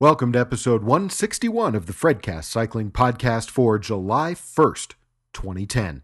[0.00, 4.94] Welcome to episode 161 of the Fredcast Cycling Podcast for July 1st,
[5.32, 6.02] 2010.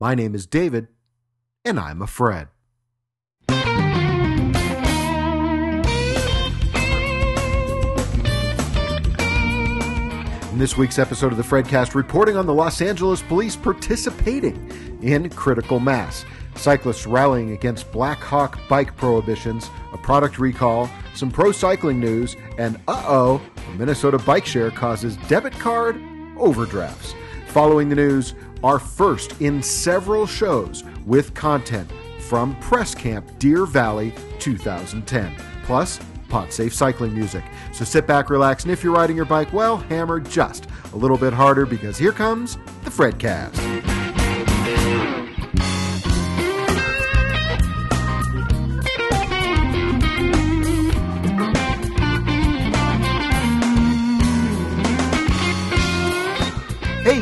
[0.00, 0.88] My name is David,
[1.62, 2.48] and I'm a Fred.
[10.50, 15.28] In this week's episode of the Fredcast, reporting on the Los Angeles police participating in
[15.28, 16.24] critical mass,
[16.54, 23.04] cyclists rallying against Blackhawk bike prohibitions, a product recall, some pro cycling news, and uh
[23.06, 23.42] oh,
[23.76, 26.00] Minnesota bike share causes debit card
[26.36, 27.14] overdrafts.
[27.48, 31.90] Following the news, our first in several shows with content
[32.20, 35.34] from Press Camp Deer Valley 2010.
[35.64, 35.98] Plus,
[36.28, 37.44] podsafe cycling music.
[37.72, 41.18] So sit back, relax, and if you're riding your bike, well, hammer just a little
[41.18, 43.99] bit harder because here comes the Fredcast.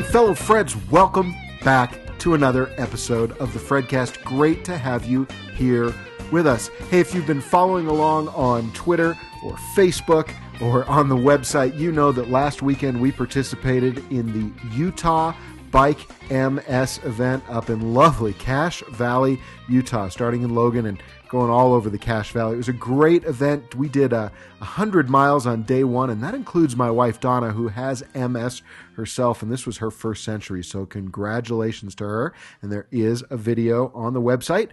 [0.08, 4.24] Fellow Freds, welcome back to another episode of the Fredcast.
[4.24, 5.92] Great to have you here
[6.32, 6.68] with us.
[6.88, 11.92] Hey, if you've been following along on Twitter or Facebook or on the website, you
[11.92, 15.34] know that last weekend we participated in the Utah
[15.70, 21.74] Bike MS event up in lovely Cache Valley, Utah, starting in Logan and going all
[21.74, 22.54] over the Cache Valley.
[22.54, 23.74] It was a great event.
[23.74, 27.68] We did uh, 100 miles on day one, and that includes my wife Donna, who
[27.68, 28.62] has MS
[28.96, 30.64] herself, and this was her first century.
[30.64, 32.34] So, congratulations to her.
[32.62, 34.70] And there is a video on the website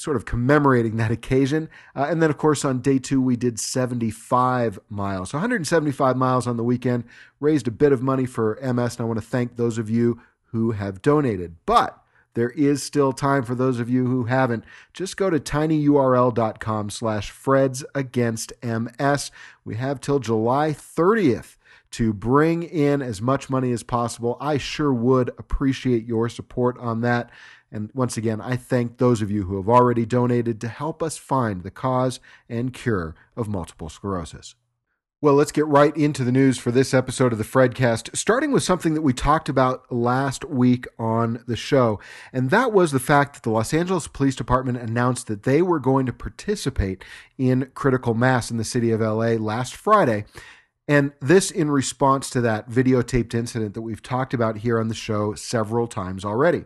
[0.00, 1.68] sort of commemorating that occasion.
[1.94, 5.30] Uh, and then, of course, on day two, we did 75 miles.
[5.30, 7.04] So 175 miles on the weekend,
[7.38, 10.20] raised a bit of money for MS, and I want to thank those of you
[10.46, 11.56] who have donated.
[11.66, 11.99] But
[12.34, 14.64] there is still time for those of you who haven't.
[14.92, 19.30] Just go to tinyurl.com slash Freds Against MS.
[19.64, 21.56] We have till July 30th
[21.92, 24.36] to bring in as much money as possible.
[24.40, 27.30] I sure would appreciate your support on that.
[27.72, 31.16] And once again, I thank those of you who have already donated to help us
[31.16, 34.54] find the cause and cure of multiple sclerosis.
[35.22, 38.62] Well, let's get right into the news for this episode of the Fredcast, starting with
[38.62, 42.00] something that we talked about last week on the show.
[42.32, 45.78] And that was the fact that the Los Angeles Police Department announced that they were
[45.78, 47.04] going to participate
[47.36, 50.24] in critical mass in the city of LA last Friday.
[50.88, 54.94] And this in response to that videotaped incident that we've talked about here on the
[54.94, 56.64] show several times already.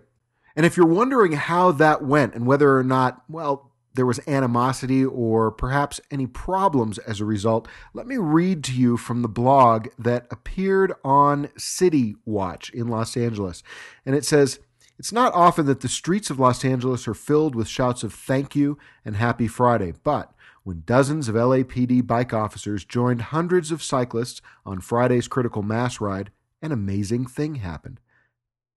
[0.55, 5.05] And if you're wondering how that went and whether or not, well, there was animosity
[5.05, 9.89] or perhaps any problems as a result, let me read to you from the blog
[9.99, 13.63] that appeared on City Watch in Los Angeles.
[14.05, 14.61] And it says,
[14.99, 18.57] It's not often that the streets of Los Angeles are filled with shouts of thank
[18.57, 20.33] you and happy Friday, but
[20.65, 26.31] when dozens of LAPD bike officers joined hundreds of cyclists on Friday's critical mass ride,
[26.63, 28.01] an amazing thing happened.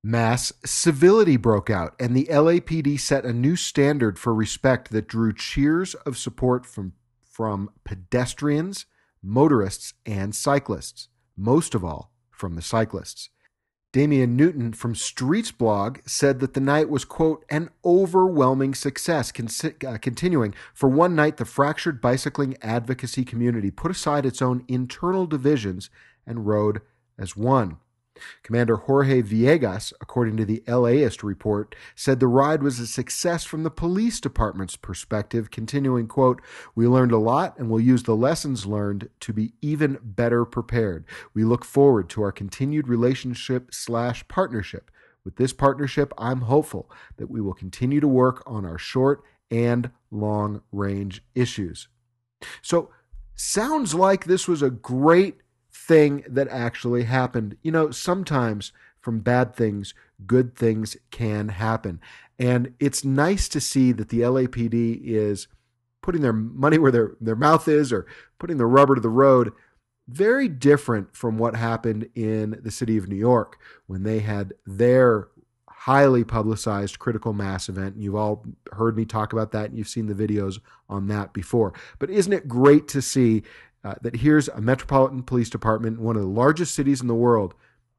[0.04, 5.34] Mass civility broke out, and the LAPD set a new standard for respect that drew
[5.34, 6.94] cheers of support from,
[7.24, 8.86] from pedestrians,
[9.22, 13.30] motorists, and cyclists, most of all from the cyclists.
[13.94, 19.32] Damien Newton from Streetsblog said that the night was, quote, an overwhelming success.
[19.64, 25.26] Uh, continuing, for one night, the fractured bicycling advocacy community put aside its own internal
[25.26, 25.90] divisions
[26.28, 26.82] and rode
[27.18, 27.78] as one.
[28.44, 33.64] Commander Jorge Villegas, according to the LAist report, said the ride was a success from
[33.64, 36.42] the police department's perspective, continuing, quote,
[36.76, 41.06] We learned a lot and will use the lessons learned to be even better prepared.
[41.34, 44.92] We look forward to our continued relationship slash partnership.
[45.24, 49.92] With this partnership, I'm hopeful that we will continue to work on our short and
[50.10, 51.88] long range issues.
[52.62, 52.92] So,
[53.36, 55.38] sounds like this was a great
[55.88, 57.58] thing that actually happened.
[57.64, 59.94] You know, sometimes from bad things,
[60.26, 62.02] good things can happen.
[62.38, 65.48] And it's nice to see that the LAPD is
[66.02, 68.06] putting their money where their, their mouth is or
[68.38, 69.54] putting the rubber to the road.
[70.08, 73.58] Very different from what happened in the city of New York
[73.88, 75.30] when they had their
[75.70, 77.96] highly publicized critical mass event.
[77.98, 80.60] You've all heard me talk about that and you've seen the videos
[80.90, 81.74] on that before.
[81.98, 83.44] But isn't it great to see
[83.88, 87.54] uh, that here's a metropolitan police department, one of the largest cities in the world,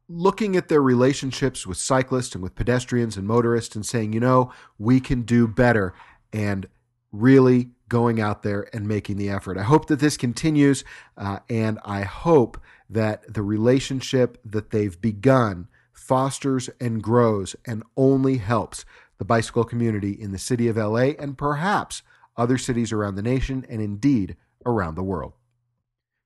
[0.07, 4.53] looking at their relationships with cyclists and with pedestrians and motorists and saying, you know,
[4.79, 5.95] we can do better
[6.31, 6.69] and
[7.11, 9.57] really going out there and making the effort.
[9.57, 10.85] I hope that this continues,
[11.17, 18.37] uh, and I hope that the relationship that they've begun fosters and grows and only
[18.37, 18.85] helps
[19.17, 22.03] the bicycle community in the city of LA and perhaps
[22.37, 24.37] other cities around the nation and indeed
[24.67, 25.33] around the world.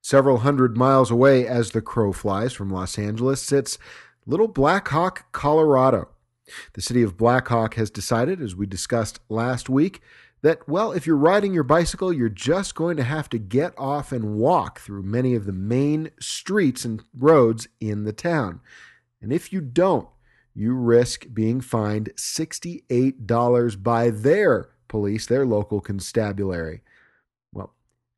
[0.03, 3.79] Several hundred miles away as the crow flies from Los Angeles sits
[4.27, 6.09] Little Blackhawk, Colorado.
[6.75, 10.01] The city of Blackhawk has decided, as we discussed last week,
[10.43, 14.11] that, well, if you're riding your bicycle, you're just going to have to get off
[14.11, 18.61] and walk through many of the main streets and roads in the town.
[19.21, 20.09] And if you don't,
[20.53, 26.83] you risk being fined $68 by their police, their local constabulary.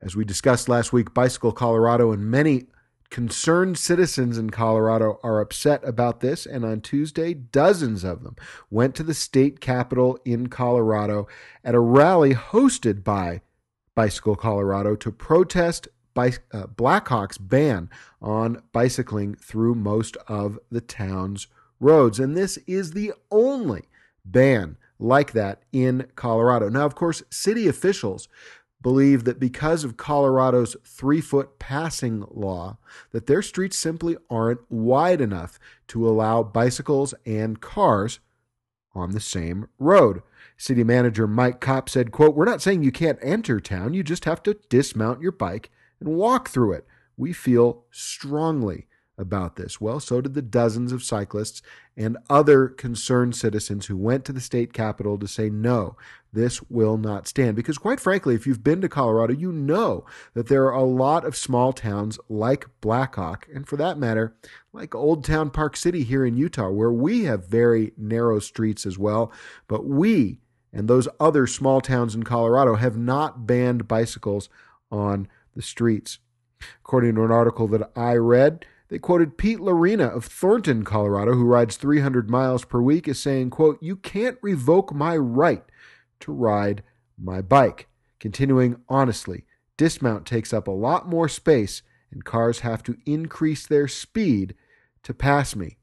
[0.01, 2.67] As we discussed last week, Bicycle Colorado and many
[3.15, 8.35] Concerned citizens in Colorado are upset about this, and on Tuesday, dozens of them
[8.71, 11.29] went to the state capitol in Colorado
[11.63, 13.41] at a rally hosted by
[13.95, 15.87] Bicycle Colorado to protest
[16.17, 17.89] uh, Blackhawk's ban
[18.21, 21.47] on bicycling through most of the town's
[21.79, 22.19] roads.
[22.19, 23.85] And this is the only
[24.25, 26.69] ban like that in Colorado.
[26.69, 28.27] Now, of course, city officials
[28.85, 32.77] believe that because of Colorado's three foot passing law,
[33.13, 35.59] that their streets simply aren't wide enough
[35.89, 38.21] to allow bicycles and cars
[38.95, 40.23] on the same road.
[40.59, 44.27] City manager Mike Kopp said, quote, We're not saying you can't enter town, you just
[44.27, 46.87] have to dismount your bike and walk through it.
[47.17, 48.87] We feel strongly
[49.17, 49.81] about this.
[49.81, 51.63] Well, so did the dozens of cyclists
[51.97, 55.97] and other concerned citizens who went to the state capitol to say, no,
[56.33, 57.55] this will not stand.
[57.55, 61.25] Because, quite frankly, if you've been to Colorado, you know that there are a lot
[61.25, 64.35] of small towns like Blackhawk, and for that matter,
[64.73, 68.99] like Old Town Park City here in Utah, where we have very narrow streets as
[68.99, 69.33] well.
[69.69, 70.41] But we
[70.73, 74.49] and those other small towns in Colorado have not banned bicycles
[74.91, 76.19] on the streets.
[76.81, 81.43] According to an article that I read, they quoted Pete Lorena of Thornton, Colorado, who
[81.43, 85.65] rides 300 miles per week, as saying, quote, You can't revoke my right
[86.21, 86.85] to ride
[87.19, 87.89] my bike.
[88.21, 89.47] Continuing honestly,
[89.77, 91.83] dismount takes up a lot more space,
[92.13, 94.55] and cars have to increase their speed
[95.03, 95.77] to pass me.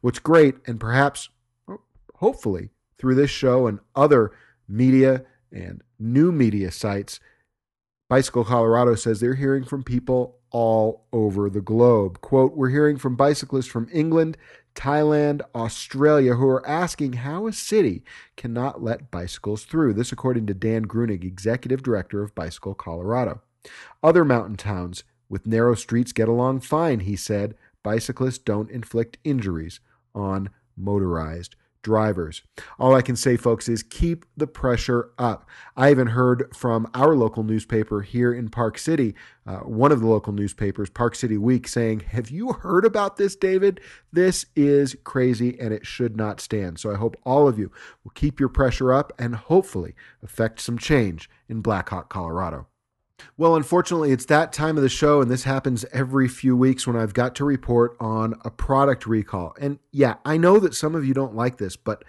[0.00, 1.28] What's great, and perhaps,
[1.68, 1.82] oh,
[2.16, 4.32] hopefully, through this show and other
[4.66, 7.20] media and new media sites,
[8.08, 12.20] Bicycle Colorado says they're hearing from people all over the globe.
[12.20, 14.36] Quote, We're hearing from bicyclists from England,
[14.74, 18.02] Thailand, Australia who are asking how a city
[18.36, 19.94] cannot let bicycles through.
[19.94, 23.40] This, according to Dan Grunig, executive director of Bicycle Colorado.
[24.02, 27.54] Other mountain towns with narrow streets get along fine, he said.
[27.82, 29.80] Bicyclists don't inflict injuries
[30.14, 32.42] on motorized drivers.
[32.78, 35.48] All I can say, folks, is keep the pressure up.
[35.76, 39.14] I even heard from our local newspaper here in Park City,
[39.46, 43.36] uh, one of the local newspapers, Park City Week, saying, Have you heard about this,
[43.36, 43.80] David?
[44.12, 46.78] This is crazy and it should not stand.
[46.78, 47.70] So I hope all of you
[48.04, 52.66] will keep your pressure up and hopefully affect some change in Blackhawk, Colorado.
[53.36, 56.96] Well, unfortunately, it's that time of the show, and this happens every few weeks when
[56.96, 59.54] I've got to report on a product recall.
[59.60, 62.04] And yeah, I know that some of you don't like this, but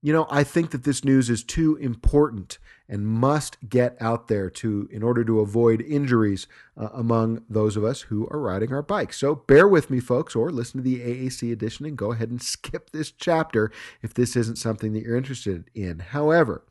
[0.00, 2.58] you know, I think that this news is too important
[2.88, 6.46] and must get out there to in order to avoid injuries
[6.76, 9.18] uh, among those of us who are riding our bikes.
[9.18, 12.40] So bear with me, folks, or listen to the AAC edition and go ahead and
[12.54, 15.98] skip this chapter if this isn't something that you're interested in.
[15.98, 16.64] However,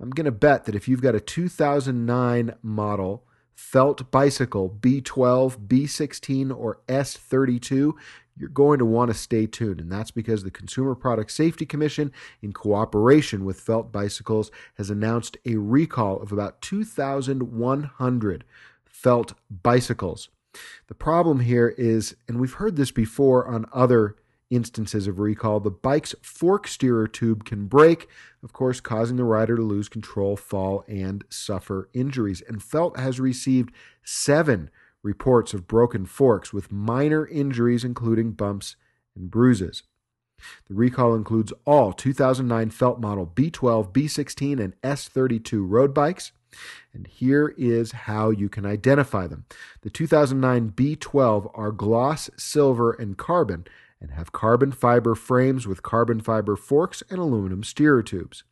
[0.00, 6.54] I'm going to bet that if you've got a 2009 model felt bicycle B12, B16,
[6.54, 7.94] or S32,
[8.36, 9.80] you're going to want to stay tuned.
[9.80, 12.12] And that's because the Consumer Product Safety Commission,
[12.42, 18.44] in cooperation with Felt Bicycles, has announced a recall of about 2,100
[18.84, 20.28] felt bicycles.
[20.88, 24.16] The problem here is, and we've heard this before on other
[24.50, 28.08] instances of recall, the bike's fork steerer tube can break,
[28.42, 32.42] of course, causing the rider to lose control, fall, and suffer injuries.
[32.46, 33.72] And Felt has received
[34.04, 34.70] seven
[35.02, 38.76] reports of broken forks with minor injuries, including bumps
[39.14, 39.82] and bruises.
[40.68, 46.32] The recall includes all 2009 Felt model B12, B16, and S32 road bikes.
[46.92, 49.44] And here is how you can identify them.
[49.82, 53.66] The 2009 B12 are gloss silver and carbon
[54.00, 58.44] and have carbon fiber frames with carbon fiber forks and aluminum steerer tubes.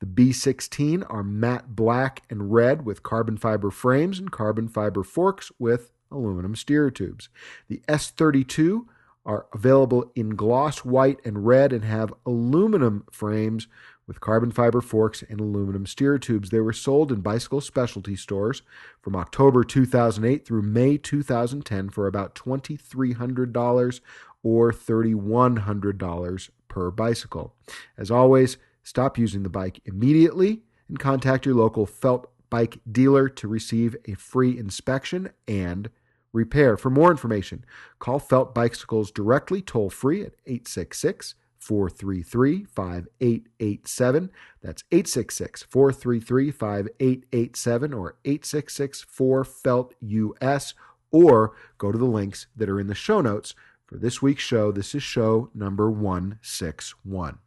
[0.00, 5.52] The B16 are matte black and red with carbon fiber frames and carbon fiber forks
[5.58, 7.28] with aluminum steerer tubes.
[7.68, 8.86] The S32
[9.24, 13.68] are available in gloss white and red and have aluminum frames
[14.06, 16.50] with carbon fiber forks and aluminum steer tubes.
[16.50, 18.62] They were sold in bicycle specialty stores
[19.00, 24.00] from October 2008 through May 2010 for about $2,300
[24.42, 27.54] or $3,100 per bicycle.
[27.96, 33.48] As always, stop using the bike immediately and contact your local felt bike dealer to
[33.48, 35.90] receive a free inspection and
[36.32, 36.76] repair.
[36.76, 37.64] For more information,
[37.98, 44.30] call Felt Bicycles directly toll free at 866 433 5887.
[44.62, 50.74] That's 866 433 5887 or 866 4 Felt US.
[51.10, 53.54] Or go to the links that are in the show notes
[53.92, 54.72] for this week's show.
[54.72, 57.38] This is show number 161.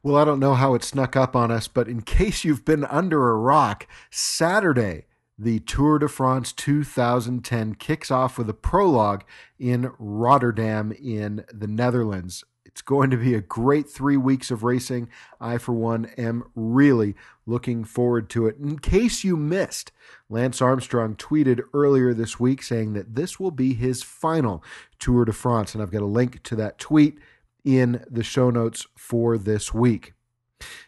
[0.00, 2.84] Well, I don't know how it snuck up on us, but in case you've been
[2.84, 5.06] under a rock, Saturday,
[5.36, 9.24] the Tour de France 2010 kicks off with a prologue
[9.58, 12.44] in Rotterdam in the Netherlands.
[12.72, 15.08] It's going to be a great three weeks of racing.
[15.38, 17.14] I, for one, am really
[17.44, 18.56] looking forward to it.
[18.56, 19.92] In case you missed,
[20.30, 24.64] Lance Armstrong tweeted earlier this week saying that this will be his final
[24.98, 25.74] Tour de France.
[25.74, 27.18] And I've got a link to that tweet
[27.62, 30.14] in the show notes for this week.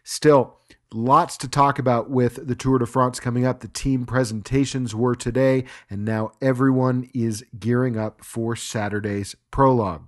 [0.02, 0.56] Still,
[0.90, 3.60] lots to talk about with the Tour de France coming up.
[3.60, 10.06] The team presentations were today, and now everyone is gearing up for Saturday's prologue.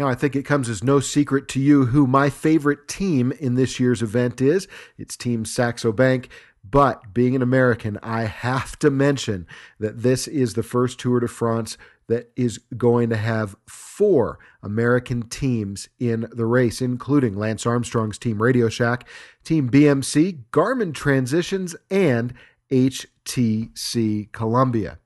[0.00, 3.54] Now, I think it comes as no secret to you who my favorite team in
[3.54, 4.66] this year's event is.
[4.96, 6.30] It's Team Saxo Bank.
[6.64, 9.46] But being an American, I have to mention
[9.78, 11.76] that this is the first Tour de France
[12.06, 18.40] that is going to have four American teams in the race, including Lance Armstrong's team
[18.40, 19.06] Radio Shack,
[19.44, 22.32] Team BMC, Garmin Transitions, and
[22.70, 24.98] HTC Columbia.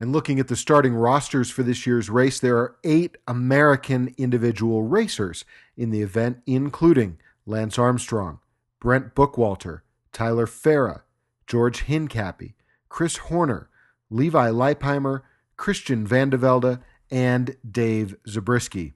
[0.00, 4.82] And looking at the starting rosters for this year's race, there are eight American individual
[4.82, 5.44] racers
[5.76, 8.38] in the event, including Lance Armstrong,
[8.80, 9.80] Brent Bookwalter,
[10.12, 11.04] Tyler Farrar,
[11.46, 12.54] George Hincapie,
[12.88, 13.68] Chris Horner,
[14.10, 15.22] Levi Leipheimer,
[15.56, 16.78] Christian Vande Velde,
[17.10, 18.94] and Dave Zabriskie.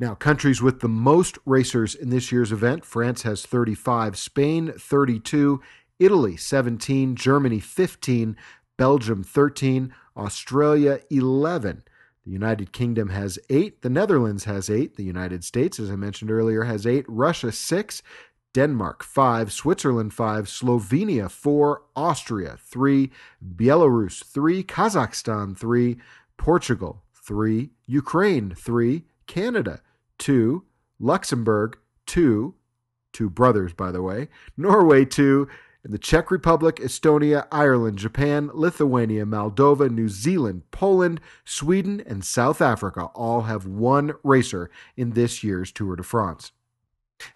[0.00, 5.60] Now, countries with the most racers in this year's event France has 35, Spain 32,
[5.98, 8.36] Italy 17, Germany 15,
[8.76, 11.84] Belgium 13, Australia 11.
[12.24, 16.30] The United Kingdom has 8, the Netherlands has 8, the United States as I mentioned
[16.30, 18.02] earlier has 8, Russia 6,
[18.52, 23.10] Denmark 5, Switzerland 5, Slovenia 4, Austria 3,
[23.56, 25.96] Belarus 3, Kazakhstan 3,
[26.36, 29.80] Portugal 3, Ukraine 3, Canada
[30.18, 30.64] 2,
[30.98, 32.54] Luxembourg 2,
[33.12, 35.48] two brothers by the way, Norway 2,
[35.84, 42.60] in the Czech Republic, Estonia, Ireland, Japan, Lithuania, Moldova, New Zealand, Poland, Sweden, and South
[42.60, 46.52] Africa all have one racer in this year's Tour de France.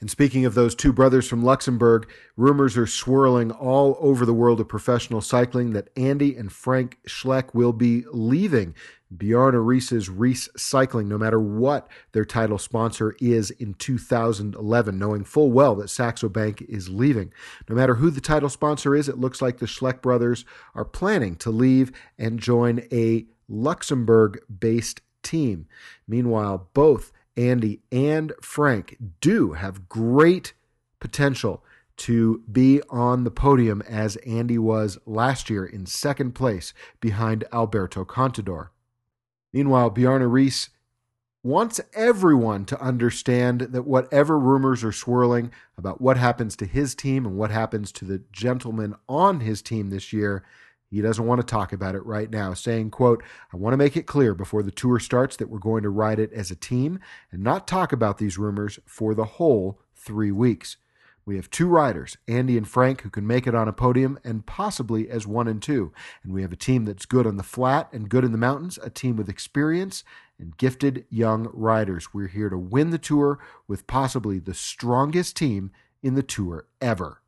[0.01, 4.61] And speaking of those two brothers from Luxembourg, rumors are swirling all over the world
[4.61, 8.75] of professional cycling that Andy and Frank Schleck will be leaving
[9.19, 15.53] Bjarne Riis's Riis Cycling, no matter what their title sponsor is in 2011, knowing full
[15.53, 17.33] well that Saxo Bank is leaving.
[17.69, 21.37] No matter who the title sponsor is, it looks like the Schleck brothers are planning
[21.37, 25.67] to leave and join a Luxembourg based team.
[26.09, 30.55] Meanwhile, both Andy and Frank do have great
[31.01, 31.65] potential
[31.99, 38.05] to be on the podium as Andy was last year in second place behind Alberto
[38.05, 38.69] Contador.
[39.53, 40.69] Meanwhile, Bjarne Riis
[41.43, 47.27] wants everyone to understand that whatever rumors are swirling about what happens to his team
[47.27, 50.45] and what happens to the gentlemen on his team this year,
[50.89, 53.97] he doesn't want to talk about it right now, saying, quote, I want to make
[53.97, 57.01] it clear before the tour starts that we're going to ride it as a team
[57.33, 60.77] and not talk about these rumors for the whole three weeks.
[61.25, 64.45] We have two riders, Andy and Frank, who can make it on a podium and
[64.45, 65.93] possibly as one and two.
[66.25, 68.79] And we have a team that's good on the flat and good in the mountains,
[68.83, 70.03] a team with experience
[70.39, 72.13] and gifted young riders.
[72.13, 73.39] We're here to win the tour
[73.69, 75.71] with possibly the strongest team
[76.03, 77.23] in the tour ever.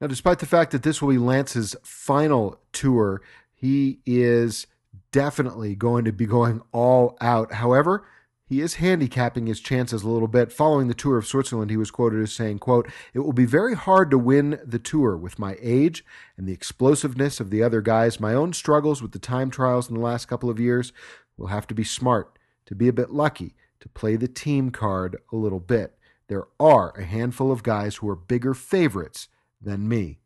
[0.00, 3.22] Now, despite the fact that this will be Lance's final tour,
[3.54, 4.66] he is
[5.12, 7.52] definitely going to be going all out.
[7.52, 8.06] However,
[8.48, 10.52] he is handicapping his chances a little bit.
[10.52, 13.74] Following the tour of Switzerland, he was quoted as saying, quote, It will be very
[13.74, 16.04] hard to win the tour with my age
[16.36, 18.20] and the explosiveness of the other guys.
[18.20, 20.92] My own struggles with the time trials in the last couple of years
[21.36, 25.16] will have to be smart, to be a bit lucky, to play the team card
[25.32, 25.98] a little bit.
[26.28, 29.28] There are a handful of guys who are bigger favorites
[29.60, 30.20] than me.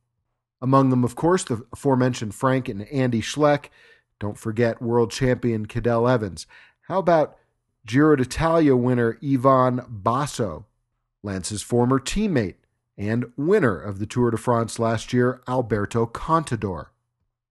[0.60, 3.70] Among them, of course, the aforementioned Frank and Andy Schleck.
[4.18, 6.46] Don't forget world champion Cadel Evans.
[6.82, 7.36] How about
[7.90, 10.64] Giro d'Italia winner Ivan Basso,
[11.25, 12.54] Lance's former teammate
[12.97, 16.90] and winner of the Tour de France last year, Alberto Contador?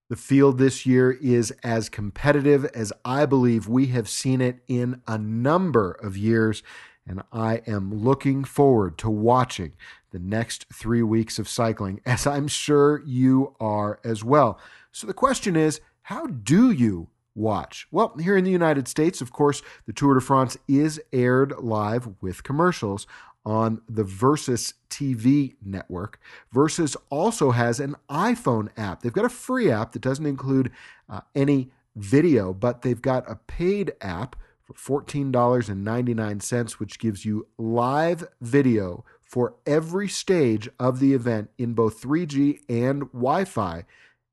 [0.07, 5.01] The field this year is as competitive as I believe we have seen it in
[5.05, 6.63] a number of years,
[7.05, 9.73] and I am looking forward to watching
[10.11, 14.57] the next three weeks of cycling, as I'm sure you are as well.
[14.93, 17.87] So the question is how do you watch?
[17.89, 22.09] Well, here in the United States, of course, the Tour de France is aired live
[22.21, 23.07] with commercials
[23.45, 26.19] on the Versus TV network.
[26.51, 29.01] Versus also has an iPhone app.
[29.01, 30.71] They've got a free app that doesn't include
[31.09, 38.27] uh, any video, but they've got a paid app for $14.99, which gives you live
[38.41, 43.85] video for every stage of the event in both 3G and Wi Fi.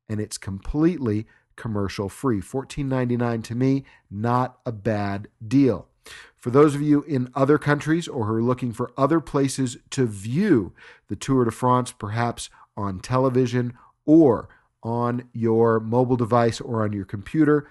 [0.09, 2.39] And it's completely commercial free.
[2.39, 5.89] $14.99 to me, not a bad deal.
[6.37, 10.05] For those of you in other countries or who are looking for other places to
[10.05, 10.71] view
[11.09, 13.73] the Tour de France, perhaps on television
[14.05, 14.47] or
[14.81, 17.69] on your mobile device or on your computer,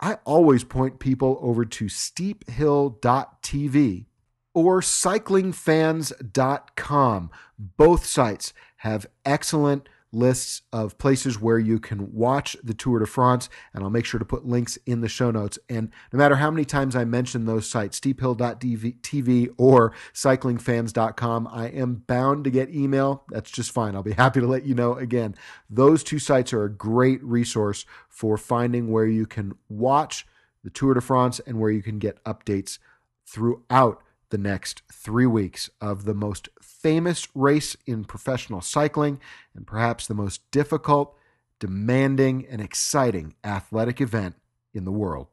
[0.00, 4.06] I always point people over to steephill.tv
[4.54, 7.30] or cyclingfans.com.
[7.58, 13.48] Both sites have excellent lists of places where you can watch the Tour de France,
[13.74, 15.58] and I'll make sure to put links in the show notes.
[15.68, 22.02] And no matter how many times I mention those sites, steephill.tv or cyclingfans.com, I am
[22.06, 23.24] bound to get email.
[23.30, 23.94] That's just fine.
[23.94, 25.34] I'll be happy to let you know again.
[25.68, 30.26] Those two sites are a great resource for finding where you can watch
[30.64, 32.78] the Tour de France and where you can get updates
[33.26, 36.48] throughout the next three weeks of the most
[36.86, 39.20] famous race in professional cycling
[39.56, 41.16] and perhaps the most difficult,
[41.58, 44.36] demanding, and exciting athletic event
[44.72, 45.26] in the world.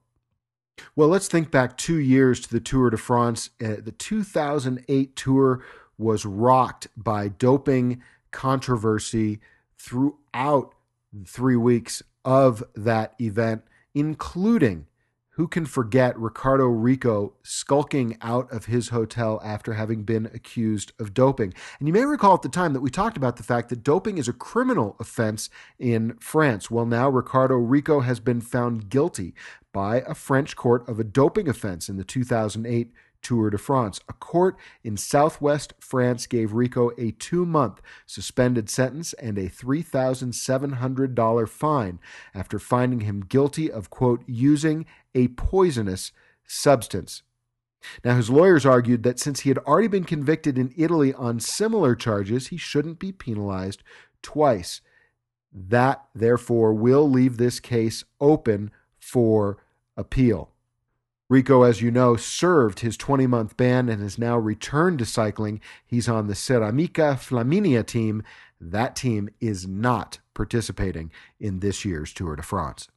[0.96, 3.52] Well, let's think back two years to the Tour de France.
[3.64, 5.64] Uh, the 2008 Tour
[5.96, 9.40] was rocked by doping controversy
[9.78, 10.74] throughout
[11.28, 13.62] three weeks of that event,
[13.94, 14.88] including
[15.36, 21.14] who can forget Ricardo Riccò skulking out of his hotel after having been accused of
[21.14, 21.54] doping?
[21.80, 24.18] And you may recall at the time that we talked about the fact that doping
[24.18, 25.50] is a criminal offense
[25.80, 26.70] in France.
[26.70, 29.34] Well, now Ricardo Riccò has been found guilty
[29.72, 32.92] by a French court of a doping offense in the 2008
[33.24, 34.00] Tour de France.
[34.08, 41.50] A court in southwest France gave Riccò a two month suspended sentence and a $3,700
[41.50, 42.00] fine
[42.36, 46.12] after finding him guilty of, quote, using a poisonous
[46.46, 47.24] substance.
[48.04, 51.96] Now, his lawyers argued that since he had already been convicted in Italy on similar
[51.96, 53.84] charges, he shouldn't be penalized
[54.22, 54.82] twice.
[55.52, 59.58] That, therefore, will leave this case open for
[59.98, 60.53] appeal.
[61.34, 65.62] Riccò, as you know, served his 20 month ban and has now returned to cycling.
[65.84, 68.22] He's on the Ceramica Flaminia team.
[68.62, 72.88] That team is not participating in this year's Tour de France.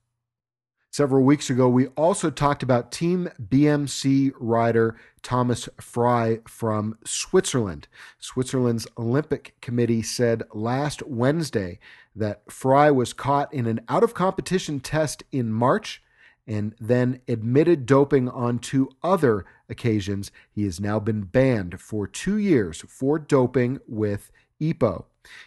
[0.90, 7.88] Several weeks ago, we also talked about Team BMC rider Thomas Frei from Switzerland.
[8.18, 11.78] Switzerland's Olympic Committee said last Wednesday
[12.14, 16.02] that Frey was caught in an out of competition test in March
[16.46, 20.30] and then admitted doping on two other occasions.
[20.50, 24.30] He has now been banned for two years for doping with
[24.60, 25.04] EPO.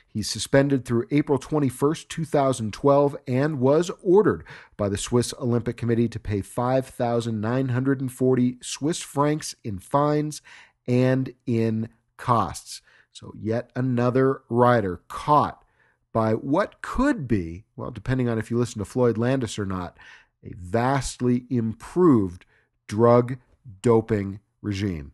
[0.07, 4.43] He's suspended through April 21st, 2012, and was ordered
[4.75, 10.41] by the Swiss Olympic Committee to pay 5,940 Swiss francs in fines
[10.87, 12.81] and in costs.
[13.11, 15.63] So, yet another rider caught
[16.11, 19.97] by what could be, well, depending on if you listen to Floyd Landis or not,
[20.43, 22.45] a vastly improved
[22.87, 23.37] drug
[23.81, 25.13] doping regime.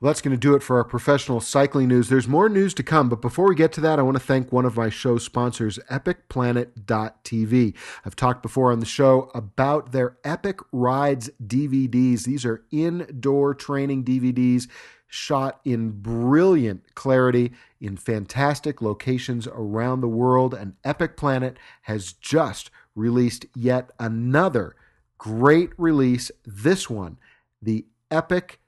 [0.00, 2.08] Well, that's going to do it for our professional cycling news.
[2.08, 4.50] There's more news to come, but before we get to that, I want to thank
[4.50, 7.74] one of my show sponsors, EpicPlanet.tv.
[8.04, 12.24] I've talked before on the show about their Epic Rides DVDs.
[12.24, 14.68] These are indoor training DVDs
[15.06, 22.70] shot in brilliant clarity in fantastic locations around the world, and Epic Planet has just
[22.94, 24.76] released yet another
[25.18, 26.30] great release.
[26.44, 27.18] This one,
[27.60, 28.60] the Epic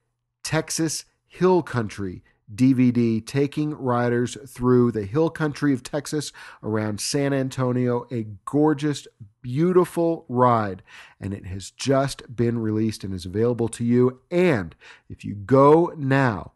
[0.43, 2.23] Texas Hill Country
[2.55, 8.07] DVD, taking riders through the hill country of Texas around San Antonio.
[8.13, 9.09] A gorgeous,
[9.43, 10.83] beautiful ride.
[11.21, 14.21] And it has just been released and is available to you.
[14.31, 14.77] And
[15.09, 16.53] if you go now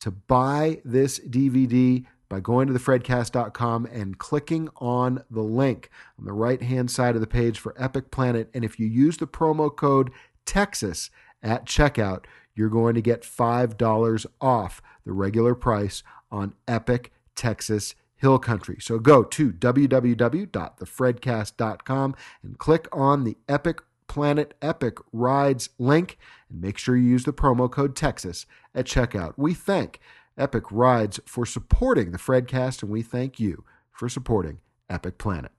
[0.00, 6.32] to buy this DVD, by going to thefredcast.com and clicking on the link on the
[6.32, 8.48] right hand side of the page for Epic Planet.
[8.54, 10.10] And if you use the promo code
[10.46, 11.10] Texas
[11.42, 18.38] at checkout, you're going to get $5 off the regular price on Epic Texas Hill
[18.38, 18.78] Country.
[18.80, 26.16] So go to www.thefredcast.com and click on the Epic Planet Epic Rides link
[26.48, 29.34] and make sure you use the promo code Texas at checkout.
[29.36, 30.00] We thank
[30.36, 35.52] Epic Rides for supporting the Fredcast and we thank you for supporting Epic Planet.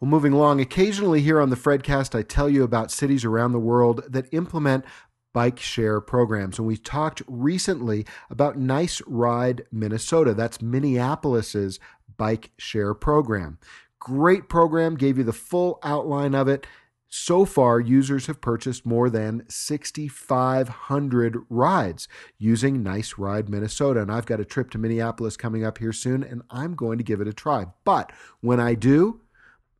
[0.00, 3.58] Well, moving along, occasionally here on the Fredcast, I tell you about cities around the
[3.58, 4.84] world that implement
[5.32, 6.58] bike share programs.
[6.58, 10.34] And we talked recently about Nice Ride Minnesota.
[10.34, 11.78] That's Minneapolis's
[12.16, 13.58] bike share program.
[14.00, 16.66] Great program, gave you the full outline of it.
[17.08, 24.02] So far, users have purchased more than 6,500 rides using Nice Ride Minnesota.
[24.02, 27.04] And I've got a trip to Minneapolis coming up here soon, and I'm going to
[27.04, 27.66] give it a try.
[27.84, 29.22] But when I do,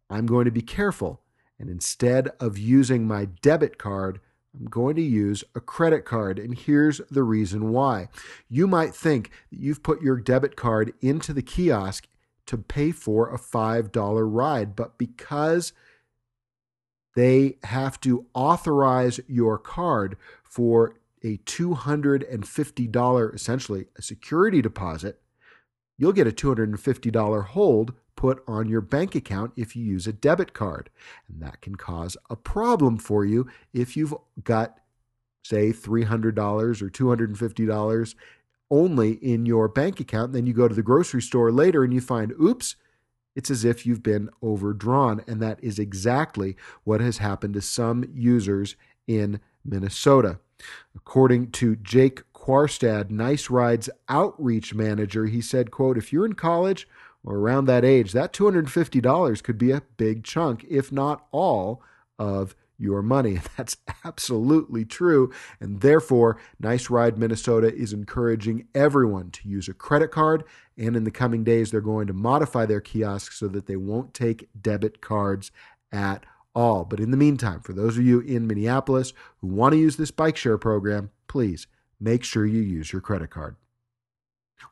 [0.08, 1.20] I'm going to be careful.
[1.58, 4.20] And instead of using my debit card,
[4.58, 6.38] I'm going to use a credit card.
[6.38, 8.08] And here's the reason why.
[8.48, 12.08] You might think that you've put your debit card into the kiosk
[12.46, 15.74] to pay for a $5 ride, but because
[17.18, 25.20] they have to authorize your card for a $250, essentially a security deposit,
[25.96, 30.52] you'll get a $250 hold put on your bank account if you use a debit
[30.52, 30.90] card.
[31.28, 34.78] And that can cause a problem for you if you've got,
[35.44, 38.14] say, $300 or $250
[38.70, 40.32] only in your bank account.
[40.32, 42.74] Then you go to the grocery store later and you find, oops,
[43.38, 45.22] it's as if you've been overdrawn.
[45.28, 48.74] And that is exactly what has happened to some users
[49.06, 50.40] in Minnesota.
[50.96, 56.88] According to Jake Quarstad, Nice Ride's outreach manager, he said, quote, if you're in college
[57.22, 61.80] or around that age, that $250 could be a big chunk, if not all,
[62.18, 63.40] of your money.
[63.56, 65.32] That's absolutely true.
[65.60, 70.44] And therefore, Nice Ride Minnesota is encouraging everyone to use a credit card.
[70.76, 74.14] And in the coming days, they're going to modify their kiosks so that they won't
[74.14, 75.50] take debit cards
[75.92, 76.84] at all.
[76.84, 80.10] But in the meantime, for those of you in Minneapolis who want to use this
[80.10, 81.66] bike share program, please
[82.00, 83.56] make sure you use your credit card.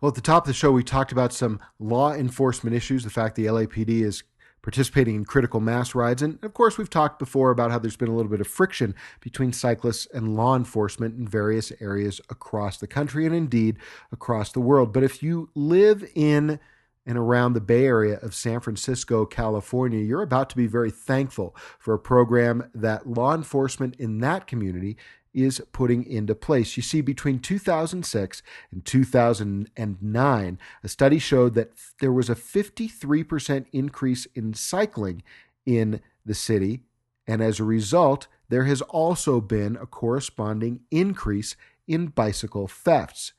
[0.01, 3.11] Well, at the top of the show, we talked about some law enforcement issues, the
[3.11, 4.25] fact the LAPD is
[4.67, 6.23] participating in critical mass rides.
[6.23, 8.97] And of course, we've talked before about how there's been a little bit of friction
[9.21, 13.77] between cyclists and law enforcement in various areas across the country and indeed
[14.11, 14.93] across the world.
[14.93, 16.59] But if you live in
[17.07, 21.55] and around the Bay Area of San Francisco, California, you're about to be very thankful
[21.79, 24.97] for a program that law enforcement in that community
[25.37, 26.77] is putting into place.
[26.77, 34.27] You see, between 2006 and 2009, a study showed that there was a 53% increase
[34.35, 35.23] in cycling
[35.67, 36.81] in the city.
[37.29, 41.55] And as a result, there has also been a corresponding increase
[41.87, 43.35] in bicycle thefts.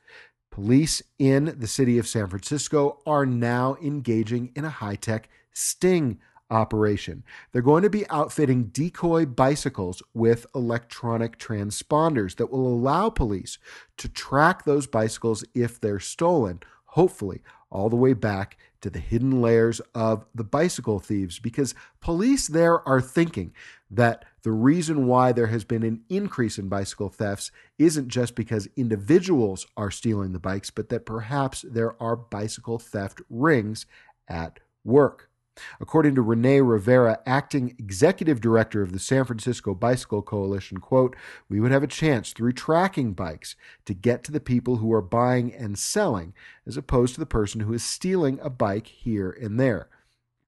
[0.51, 6.19] Police in the city of San Francisco are now engaging in a high tech sting
[6.49, 7.23] operation.
[7.51, 13.57] They're going to be outfitting decoy bicycles with electronic transponders that will allow police
[13.97, 19.41] to track those bicycles if they're stolen, hopefully, all the way back to the hidden
[19.41, 23.53] layers of the bicycle thieves because police there are thinking
[23.89, 28.67] that the reason why there has been an increase in bicycle thefts isn't just because
[28.75, 33.85] individuals are stealing the bikes, but that perhaps there are bicycle theft rings
[34.27, 35.26] at work.
[35.79, 41.15] According to Renee Rivera, acting executive director of the San Francisco Bicycle Coalition, quote,
[41.49, 45.01] we would have a chance through tracking bikes to get to the people who are
[45.01, 46.33] buying and selling
[46.65, 49.89] as opposed to the person who is stealing a bike here and there.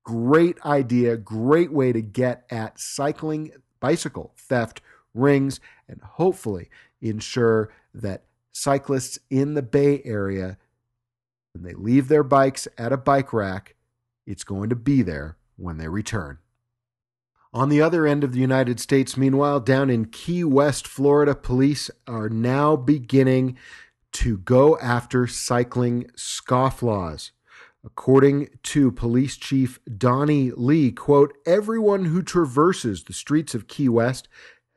[0.04, 4.82] Great idea, great way to get at cycling, bicycle theft
[5.14, 6.70] rings, and hopefully
[7.02, 10.58] ensure that cyclists in the Bay Area,
[11.54, 13.76] when they leave their bikes at a bike rack,
[14.30, 16.38] it's going to be there when they return.
[17.52, 21.90] On the other end of the United States, meanwhile, down in Key West, Florida, police
[22.06, 23.58] are now beginning
[24.12, 27.32] to go after cycling scofflaws.
[27.84, 34.28] According to Police Chief Donnie Lee, quote, everyone who traverses the streets of Key West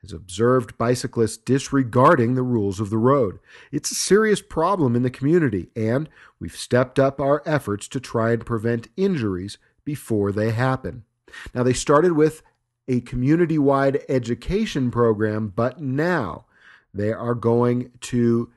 [0.02, 3.38] has observed bicyclists disregarding the rules of the road.
[3.70, 6.08] It's a serious problem in the community, and
[6.40, 11.04] we've stepped up our efforts to try and prevent injuries before they happen.
[11.54, 12.42] Now, they started with
[12.88, 16.46] a community wide education program, but now
[16.92, 18.50] they are going to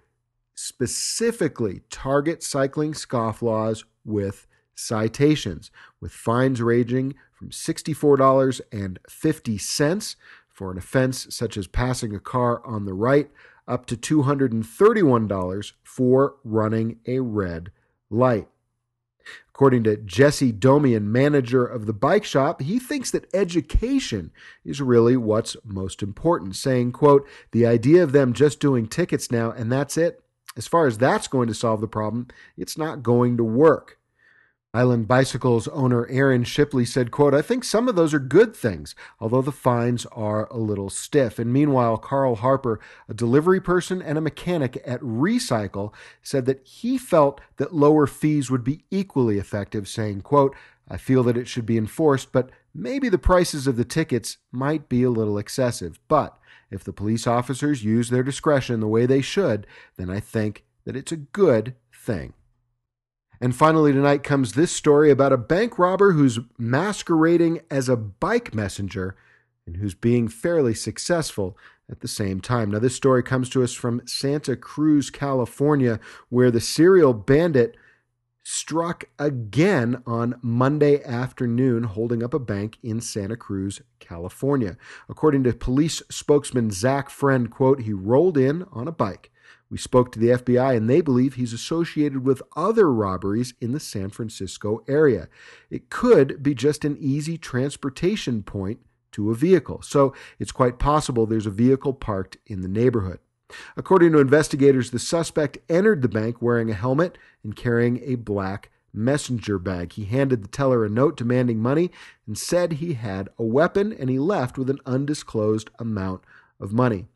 [0.55, 5.69] specifically target cycling scofflaws with citations,
[6.01, 10.15] with fines ranging from $64.50
[10.55, 13.29] for an offense such as passing a car on the right,
[13.67, 17.71] up to $231 for running a red
[18.09, 18.47] light.
[19.49, 24.31] According to Jesse Domian, manager of the bike shop, he thinks that education
[24.63, 29.51] is really what's most important, saying, quote, the idea of them just doing tickets now
[29.51, 30.21] and that's it,
[30.55, 33.99] as far as that's going to solve the problem, it's not going to work.
[34.75, 38.93] Island Bicycles owner Aaron Shipley said, quote, I think some of those are good things,
[39.21, 41.39] although the fines are a little stiff.
[41.39, 46.97] And meanwhile, Carl Harper, a delivery person and a mechanic at Recycle, said that he
[46.97, 50.53] felt that lower fees would be equally effective, saying, quote,
[50.89, 54.89] I feel that it should be enforced, but maybe the prices of the tickets might
[54.89, 55.99] be a little excessive.
[56.09, 56.37] But
[56.69, 60.97] if the police officers use their discretion the way they should, then I think that
[60.97, 62.33] it's a good thing.
[63.41, 68.53] And finally, tonight comes this story about a bank robber who's masquerading as a bike
[68.53, 69.15] messenger
[69.65, 71.57] and who's being fairly successful
[71.89, 72.71] at the same time.
[72.71, 77.75] Now, this story comes to us from Santa Cruz, California, where the serial bandit
[78.43, 84.77] struck again on Monday afternoon, holding up a bank in Santa Cruz, California.
[85.09, 89.31] According to police spokesman Zach Friend, quote, he rolled in on a bike
[89.69, 93.79] we spoke to the FBI, and they believe he's associated with other robberies in the
[93.79, 95.27] San Francisco area.
[95.69, 98.79] It could be just an easy transportation point
[99.13, 103.19] to a vehicle, so it's quite possible there's a vehicle parked in the neighborhood.
[103.77, 108.69] According to investigators, the suspect entered the bank wearing a helmet and carrying a black
[108.93, 109.93] messenger bag.
[109.93, 111.91] He handed the teller a note demanding money
[112.25, 116.23] and said he had a weapon, and he left with an undisclosed amount
[116.59, 117.07] of money.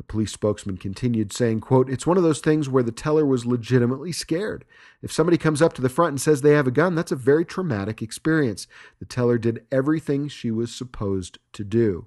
[0.00, 3.44] The police spokesman continued saying, quote, It's one of those things where the teller was
[3.44, 4.64] legitimately scared.
[5.02, 7.16] If somebody comes up to the front and says they have a gun, that's a
[7.16, 8.66] very traumatic experience.
[8.98, 12.06] The teller did everything she was supposed to do.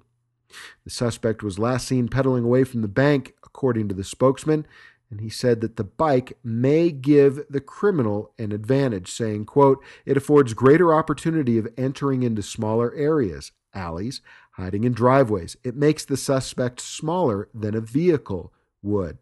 [0.82, 4.66] The suspect was last seen pedaling away from the bank, according to the spokesman,
[5.08, 10.16] and he said that the bike may give the criminal an advantage, saying, quote, It
[10.16, 14.20] affords greater opportunity of entering into smaller areas, alleys,
[14.56, 15.56] hiding in driveways.
[15.64, 19.18] It makes the suspect smaller than a vehicle would.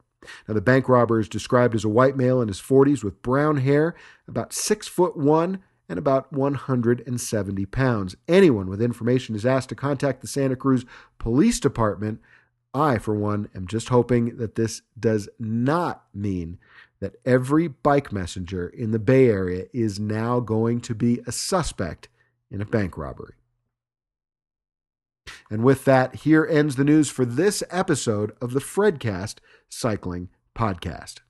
[0.47, 3.59] Now, the bank robber is described as a white male in his 40s with brown
[3.59, 3.95] hair,
[4.29, 8.17] about six foot one, and about 170 pounds.
[8.29, 10.85] Anyone with information is asked to contact the Santa Cruz
[11.19, 12.21] Police Department.
[12.73, 16.59] I, for one, am just hoping that this does not mean
[17.01, 22.09] that every bike messenger in the Bay Area is now going to be a suspect
[22.51, 23.35] in a bank robbery.
[25.51, 29.37] And with that, here ends the news for this episode of the Fredcast
[29.69, 31.21] Cycling Podcast.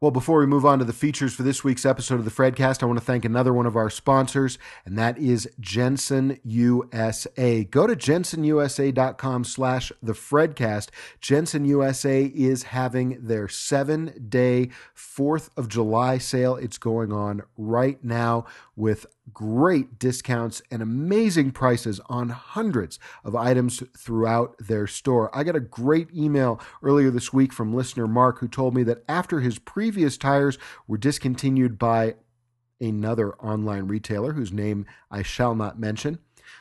[0.00, 2.84] Well, before we move on to the features for this week's episode of the Fredcast,
[2.84, 7.64] I want to thank another one of our sponsors, and that is Jenson USA.
[7.64, 10.90] Go to jensonusa.com slash the Fredcast.
[11.20, 16.54] Jenson USA is having their seven-day 4th of July sale.
[16.54, 18.44] It's going on right now
[18.76, 25.30] with great discounts and amazing prices on hundreds of items throughout their store.
[25.36, 29.04] I got a great email earlier this week from listener Mark who told me that
[29.08, 32.14] after his previous tires were discontinued by
[32.80, 36.18] another online retailer whose name I shall not mention,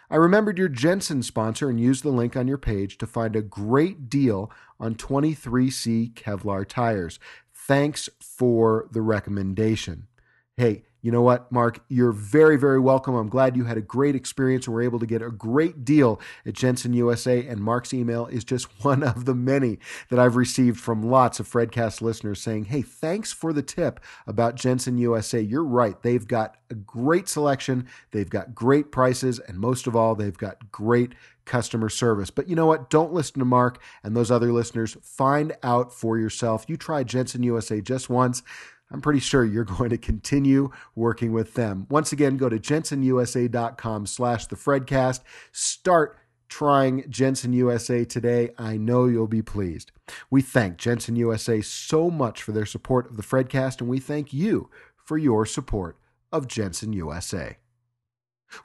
[0.09, 3.41] I remembered your Jenson sponsor and used the link on your page to find a
[3.41, 7.19] great deal on 23C Kevlar tires.
[7.53, 10.07] Thanks for the recommendation.
[10.55, 11.79] Hey, you know what, Mark?
[11.89, 13.15] You're very, very welcome.
[13.15, 16.19] I'm glad you had a great experience and were able to get a great deal
[16.45, 17.45] at Jenson USA.
[17.45, 19.79] And Mark's email is just one of the many
[20.09, 24.55] that I've received from lots of Fredcast listeners saying, hey, thanks for the tip about
[24.55, 25.39] Jenson USA.
[25.39, 26.01] You're right.
[26.01, 30.71] They've got a great selection, they've got great prices, and most of all, they've got
[30.71, 31.13] great
[31.45, 32.29] customer service.
[32.29, 32.89] But you know what?
[32.89, 34.97] Don't listen to Mark and those other listeners.
[35.01, 36.65] Find out for yourself.
[36.67, 38.43] You try Jenson USA just once.
[38.91, 41.87] I'm pretty sure you're going to continue working with them.
[41.89, 45.21] Once again, go to jensonusa.com slash the Fredcast.
[45.51, 46.17] Start
[46.49, 48.51] trying Jenson USA today.
[48.57, 49.91] I know you'll be pleased.
[50.29, 54.33] We thank Jenson USA so much for their support of the Fredcast, and we thank
[54.33, 55.97] you for your support
[56.31, 57.57] of Jenson USA.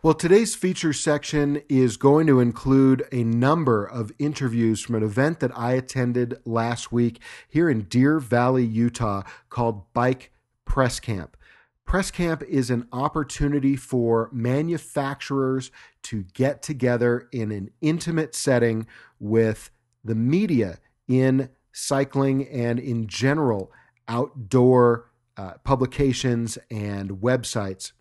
[0.02, 5.40] Well, today's feature section is going to include a number of interviews from an event
[5.40, 10.32] that I attended last week here in Deer Valley, Utah, called Bike
[10.64, 11.36] Press Camp.
[11.84, 15.72] Press Camp is an opportunity for manufacturers
[16.04, 18.86] to get together in an intimate setting
[19.18, 19.70] with
[20.04, 23.72] the media in cycling and in general
[24.06, 27.92] outdoor uh, publications and websites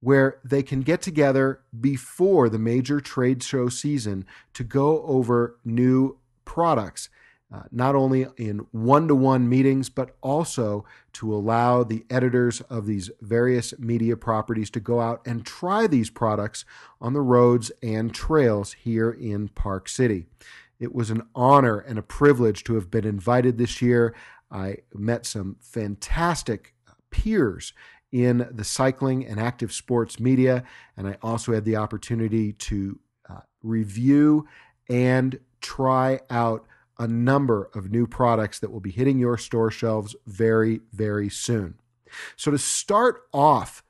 [0.00, 6.18] where they can get together before the major trade show season to go over new
[6.44, 7.08] products,
[7.52, 12.86] uh, not only in one to one meetings, but also to allow the editors of
[12.86, 16.64] these various media properties to go out and try these products
[17.00, 20.26] on the roads and trails here in Park City.
[20.78, 24.14] It was an honor and a privilege to have been invited this year.
[24.50, 26.74] I met some fantastic
[27.10, 27.72] peers
[28.16, 30.64] in the cycling and active sports media.
[30.96, 32.98] And I also had the opportunity to
[33.28, 34.48] uh, review
[34.88, 36.64] and try out
[36.98, 41.74] a number of new products that will be hitting your store shelves very, very soon.
[42.36, 43.82] So, to start off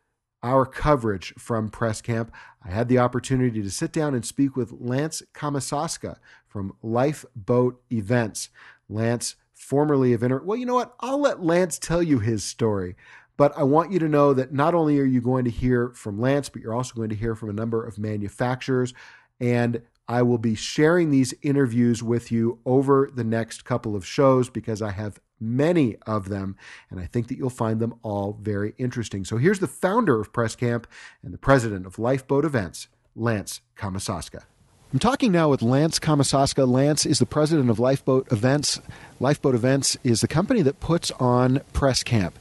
[0.43, 2.33] our coverage from Press Camp,
[2.65, 6.17] I had the opportunity to sit down and speak with Lance Camisasca
[6.49, 8.49] from Lifeboat Events.
[8.89, 10.43] Lance, formerly of Inter.
[10.43, 10.97] Well, you know what?
[10.99, 12.97] I'll let Lance tell you his story.
[13.37, 16.21] But I want you to know that not only are you going to hear from
[16.21, 18.95] Lance, but you're also going to hear from a number of manufacturers.
[19.41, 24.49] And I will be sharing these interviews with you over the next couple of shows
[24.49, 26.57] because I have many of them,
[26.91, 29.25] and I think that you'll find them all very interesting.
[29.25, 30.87] So here's the founder of Press Camp
[31.23, 34.45] and the president of Lifeboat Events, Lance Camisasca.
[34.93, 36.67] I'm talking now with Lance Camisasca.
[36.67, 38.81] Lance is the president of Lifeboat Events.
[39.19, 42.39] Lifeboat Events is the company that puts on Press Camp.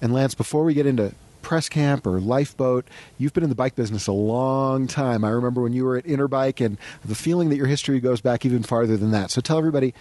[0.00, 2.86] And Lance, before we get into press camp or lifeboat.
[3.16, 5.24] You've been in the bike business a long time.
[5.24, 8.44] I remember when you were at Interbike, and the feeling that your history goes back
[8.44, 9.30] even farther than that.
[9.30, 9.94] So tell everybody.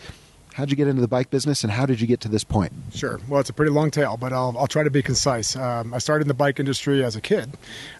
[0.53, 2.73] How'd you get into the bike business and how did you get to this point?
[2.91, 3.19] Sure.
[3.29, 5.55] Well, it's a pretty long tale, but I'll, I'll try to be concise.
[5.55, 7.51] Um, I started in the bike industry as a kid,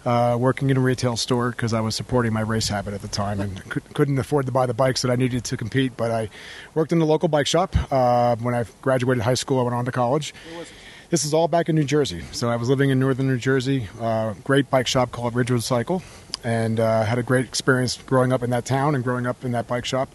[0.08, 3.08] uh, working in a retail store because I was supporting my race habit at the
[3.10, 5.96] time and couldn't afford to buy the bikes that I needed to compete.
[5.96, 6.30] But I
[6.74, 7.76] worked in the local bike shop.
[7.92, 10.34] Uh, when I graduated high school, I went on to college.
[11.10, 12.22] This is all back in New Jersey.
[12.34, 16.04] So I was living in northern New Jersey, uh, great bike shop called Ridgewood Cycle,
[16.44, 19.54] and uh, had a great experience growing up in that town and growing up in
[19.54, 20.10] that bike shop.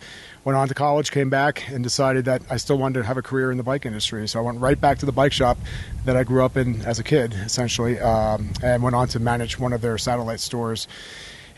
[0.44, 3.22] Went on to college, came back, and decided that I still wanted to have a
[3.22, 4.28] career in the bike industry.
[4.28, 5.56] So I went right back to the bike shop
[6.04, 9.58] that I grew up in as a kid, essentially, um, and went on to manage
[9.58, 10.88] one of their satellite stores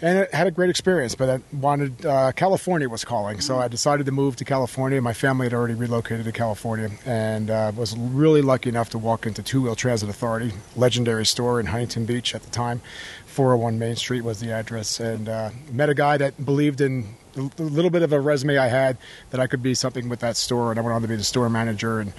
[0.02, 1.14] and it had a great experience.
[1.14, 5.00] But I wanted uh, California was calling, so I decided to move to California.
[5.00, 9.26] My family had already relocated to California, and uh, was really lucky enough to walk
[9.26, 12.80] into Two Wheel Transit Authority, legendary store in Huntington Beach at the time.
[13.26, 17.62] 401 Main Street was the address, and uh, met a guy that believed in a
[17.62, 18.96] little bit of a resume I had
[19.30, 21.24] that I could be something with that store, and I went on to be the
[21.24, 22.00] store manager.
[22.00, 22.12] And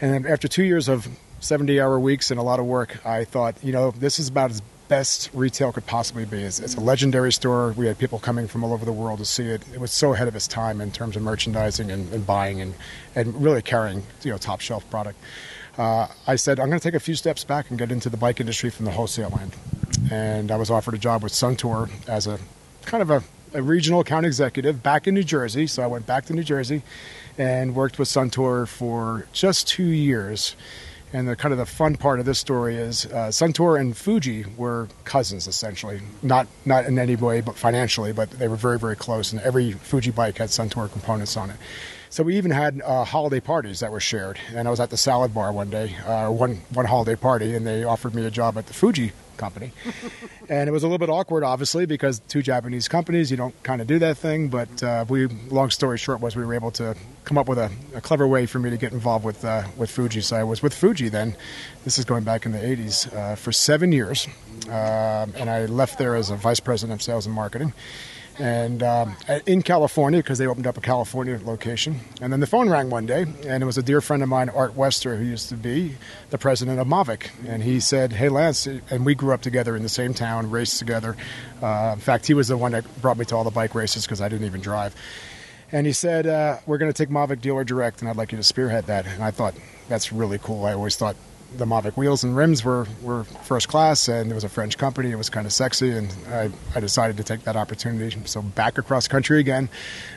[0.00, 1.08] and after two years of
[1.40, 4.50] 70 hour weeks and a lot of work, I thought, you know, this is about
[4.50, 6.42] as best retail could possibly be.
[6.42, 7.72] It's, it's, a legendary store.
[7.72, 9.62] We had people coming from all over the world to see it.
[9.72, 12.74] It was so ahead of its time in terms of merchandising and, and buying and,
[13.14, 15.18] and really carrying you know top shelf product.
[15.78, 18.16] Uh, I said I'm going to take a few steps back and get into the
[18.16, 19.56] bike industry from the wholesale end.
[20.10, 22.38] And I was offered a job with Suntour as a
[22.84, 23.22] kind of a,
[23.52, 25.66] a regional account executive back in New Jersey.
[25.66, 26.82] So I went back to New Jersey
[27.36, 30.56] and worked with Suntour for just two years
[31.16, 34.44] and the kind of the fun part of this story is uh, Suntour and Fuji
[34.58, 38.96] were cousins essentially, not not in any way, but financially, but they were very very
[38.96, 39.32] close.
[39.32, 41.56] And every Fuji bike had Suntour components on it.
[42.10, 44.38] So we even had uh, holiday parties that were shared.
[44.54, 47.66] And I was at the salad bar one day, uh, one one holiday party, and
[47.66, 49.72] they offered me a job at the Fuji company.
[50.48, 53.80] and it was a little bit awkward, obviously, because two Japanese companies, you don't kind
[53.80, 54.48] of do that thing.
[54.48, 57.70] But uh, we, long story short, was we were able to come up with a,
[57.94, 60.20] a clever way for me to get involved with uh, with Fuji.
[60.20, 61.36] So I was with Fuji then.
[61.84, 64.26] This is going back in the 80s uh, for seven years,
[64.66, 67.72] um, and I left there as a vice president of sales and marketing
[68.38, 72.00] and um, in California because they opened up a California location.
[72.20, 74.48] And then the phone rang one day, and it was a dear friend of mine,
[74.48, 75.96] Art Wester, who used to be
[76.30, 79.82] the president of Mavic, and he said, "Hey, Lance," and we grew up together in
[79.82, 81.16] the same town, raced together.
[81.62, 84.04] Uh, in fact, he was the one that brought me to all the bike races
[84.04, 84.94] because I didn't even drive.
[85.72, 88.38] And he said, uh, "We're going to take Mavic dealer direct, and I'd like you
[88.38, 89.54] to spearhead that." And I thought
[89.88, 90.64] that's really cool.
[90.64, 91.16] I always thought
[91.56, 95.10] the Mavic wheels and rims were, were first class, and it was a French company.
[95.10, 98.16] It was kind of sexy, and I, I decided to take that opportunity.
[98.26, 99.68] So back across country again,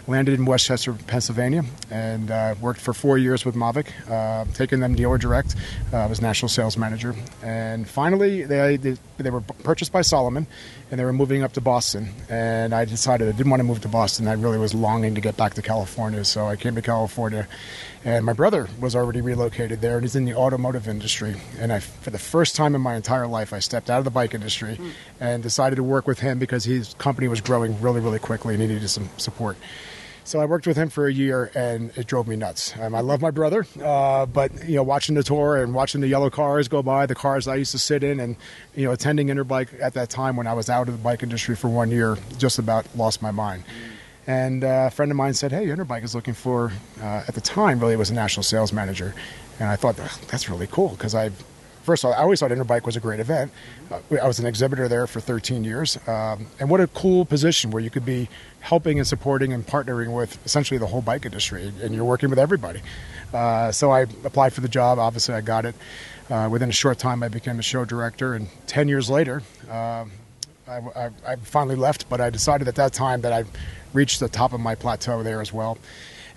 [0.08, 4.80] landed in West Chester, Pennsylvania, and uh, worked for four years with Mavic, uh, taking
[4.80, 5.56] them dealer direct.
[5.94, 10.48] Uh, I was national sales manager, and finally they, they, they were purchased by Salomon,
[10.92, 12.10] and they were moving up to Boston.
[12.30, 14.28] And I decided I didn't want to move to Boston.
[14.28, 17.48] I really was longing to get back to California, so I came to California
[18.06, 21.36] and my brother was already relocated there and he's in the automotive industry.
[21.60, 24.12] And I, for the first time in my entire life, I stepped out of the
[24.12, 24.92] bike industry mm.
[25.20, 28.62] and decided to work with him because his company was growing really, really quickly and
[28.62, 29.58] he needed some support.
[30.24, 32.78] So I worked with him for a year, and it drove me nuts.
[32.80, 36.08] Um, I love my brother, uh, but you know, watching the tour and watching the
[36.08, 38.36] yellow cars go by, the cars I used to sit in, and
[38.76, 41.56] you know, attending Interbike at that time when I was out of the bike industry
[41.56, 43.64] for one year, just about lost my mind.
[43.64, 43.99] Mm.
[44.30, 46.72] And uh, a friend of mine said, Hey, Interbike is looking for,
[47.02, 49.16] uh, at the time, really, it was a national sales manager.
[49.60, 49.96] And I thought,
[50.28, 51.32] that's really cool because I
[51.82, 53.52] first of all, I always thought Interbike was a great event.
[53.90, 57.72] Uh, I was an exhibitor there for 13 years, um, and what a cool position
[57.72, 61.74] where you could be helping and supporting and partnering with essentially the whole bike industry,
[61.82, 62.82] and you're working with everybody.
[63.34, 65.00] Uh, so I applied for the job.
[65.00, 65.74] Obviously, I got it.
[66.30, 70.12] Uh, within a short time, I became the show director, and 10 years later, um,
[70.70, 72.08] I, I, I, finally left.
[72.10, 73.46] But I decided at that time that I
[73.94, 75.78] reached the top of my plateau there as well.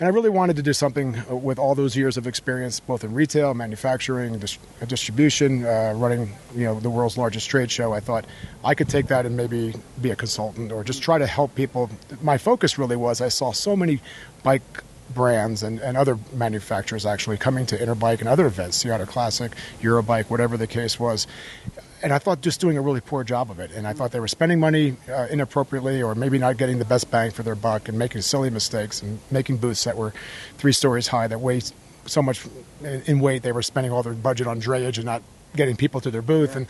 [0.01, 3.15] And I really wanted to do something with all those years of experience, both in
[3.15, 4.59] retail, manufacturing, dis-
[4.89, 7.93] distribution, uh, running you know the world's largest trade show.
[7.93, 8.25] I thought
[8.65, 11.91] I could take that and maybe be a consultant or just try to help people.
[12.21, 14.01] My focus really was I saw so many
[14.43, 14.83] bike
[15.15, 19.53] brands and, and other manufacturers actually coming to Interbike and other events, Sea Otter Classic,
[19.83, 21.27] Eurobike, whatever the case was.
[22.03, 23.71] And I thought just doing a really poor job of it.
[23.73, 27.11] And I thought they were spending money uh, inappropriately or maybe not getting the best
[27.11, 30.13] bang for their buck and making silly mistakes and making booths that were
[30.59, 31.71] three stories high that weighed
[32.07, 32.45] so much
[32.83, 35.23] in weight they were spending all their budget on drayage and not
[35.55, 36.57] getting people to their booth.
[36.57, 36.67] And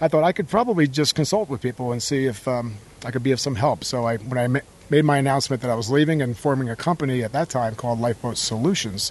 [0.00, 2.74] I thought I could probably just consult with people and see if um,
[3.04, 3.84] I could be of some help.
[3.84, 4.62] So I, when I
[4.92, 7.98] made my announcement that I was leaving and forming a company at that time called
[7.98, 9.10] Lifeboat Solutions.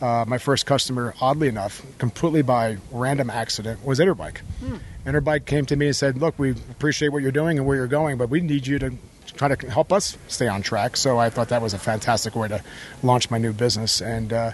[0.00, 4.38] Uh, my first customer, oddly enough, completely by random accident, was Interbike.
[4.60, 4.76] Hmm.
[5.06, 7.86] Interbike came to me and said, "Look, we appreciate what you're doing and where you're
[7.86, 8.92] going, but we need you to
[9.36, 12.48] try to help us stay on track." So I thought that was a fantastic way
[12.48, 12.62] to
[13.02, 14.50] launch my new business, and uh,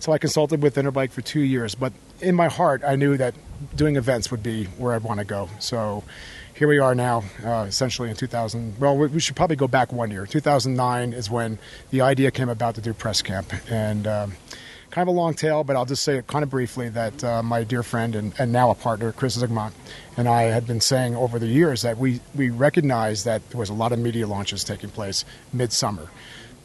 [0.00, 1.74] so I consulted with Interbike for two years.
[1.74, 1.92] But
[2.22, 3.34] in my heart, I knew that
[3.74, 5.48] doing events would be where I'd want to go.
[5.58, 6.04] So
[6.54, 8.78] here we are now, uh, essentially in 2000.
[8.78, 10.24] Well, we should probably go back one year.
[10.24, 11.58] 2009 is when
[11.90, 14.32] the idea came about to do press camp, and um,
[14.96, 17.42] kind of a long tail, but I'll just say it kind of briefly that uh,
[17.42, 19.72] my dear friend and, and, now a partner, Chris Zigmont,
[20.16, 23.68] and I had been saying over the years that we we recognized that there was
[23.68, 26.08] a lot of media launches taking place midsummer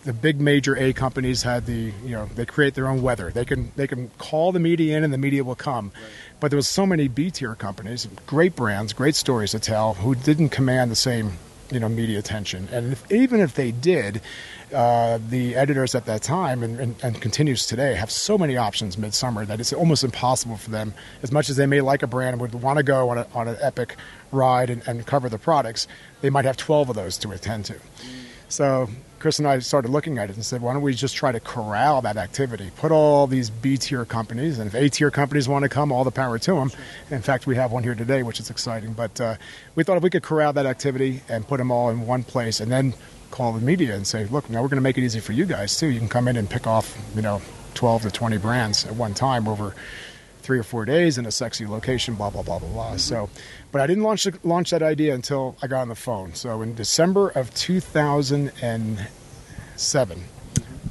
[0.05, 3.31] the big major A companies had the you know they create their own weather.
[3.31, 5.91] They can they can call the media in and the media will come.
[5.93, 6.03] Right.
[6.39, 10.15] But there was so many B tier companies, great brands, great stories to tell, who
[10.15, 11.33] didn't command the same
[11.69, 12.67] you know media attention.
[12.71, 14.21] And if, even if they did,
[14.73, 18.97] uh, the editors at that time and, and, and, continues today have so many options
[18.97, 20.93] midsummer that it's almost impossible for them.
[21.23, 23.27] As much as they may like a brand and would want to go on, a,
[23.33, 23.95] on an epic
[24.31, 25.87] ride and, and cover the products,
[26.21, 27.75] they might have 12 of those to attend to.
[28.47, 31.31] So Chris and I started looking at it and said, why don't we just try
[31.31, 32.71] to corral that activity?
[32.77, 36.03] Put all these B tier companies, and if A tier companies want to come, all
[36.03, 36.71] the power to them.
[37.11, 38.93] In fact, we have one here today, which is exciting.
[38.93, 39.35] But uh,
[39.75, 42.59] we thought if we could corral that activity and put them all in one place,
[42.59, 42.95] and then
[43.31, 45.45] call the media and say, look, now we're going to make it easy for you
[45.45, 45.87] guys too.
[45.87, 47.41] You can come in and pick off, you know,
[47.73, 49.73] 12 to 20 brands at one time over
[50.41, 52.87] three or four days in a sexy location, blah blah blah blah blah.
[52.89, 52.97] Mm-hmm.
[52.97, 53.29] So,
[53.71, 56.33] but I didn't launch launch that idea until I got on the phone.
[56.33, 60.23] So in December of 2007,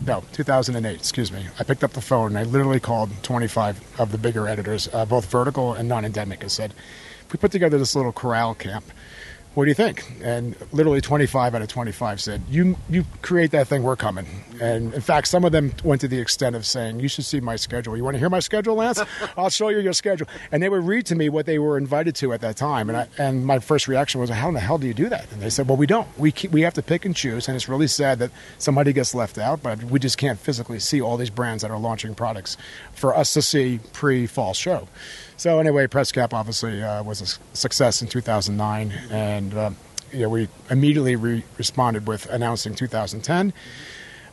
[0.07, 4.13] no, 2008, excuse me, I picked up the phone and I literally called 25 of
[4.13, 6.73] the bigger editors, uh, both vertical and non-endemic, and said,
[7.31, 8.85] "We put together this little corral camp."
[9.55, 10.05] What do you think?
[10.23, 14.27] And literally 25 out of 25 said, you, you create that thing, we're coming.
[14.61, 17.41] And in fact, some of them went to the extent of saying, you should see
[17.41, 17.97] my schedule.
[17.97, 19.03] You want to hear my schedule, Lance?
[19.37, 20.29] I'll show you your schedule.
[20.53, 22.89] And they would read to me what they were invited to at that time.
[22.89, 25.31] And, I, and my first reaction was, how in the hell do you do that?
[25.33, 26.07] And they said, well, we don't.
[26.17, 27.49] We, keep, we have to pick and choose.
[27.49, 31.01] And it's really sad that somebody gets left out, but we just can't physically see
[31.01, 32.57] all these brands that are launching products
[32.93, 34.87] for us to see pre-fall show.
[35.41, 39.71] So anyway, Press Camp obviously uh, was a success in 2009, and uh,
[40.13, 43.55] you know, we immediately re- responded with announcing 2010.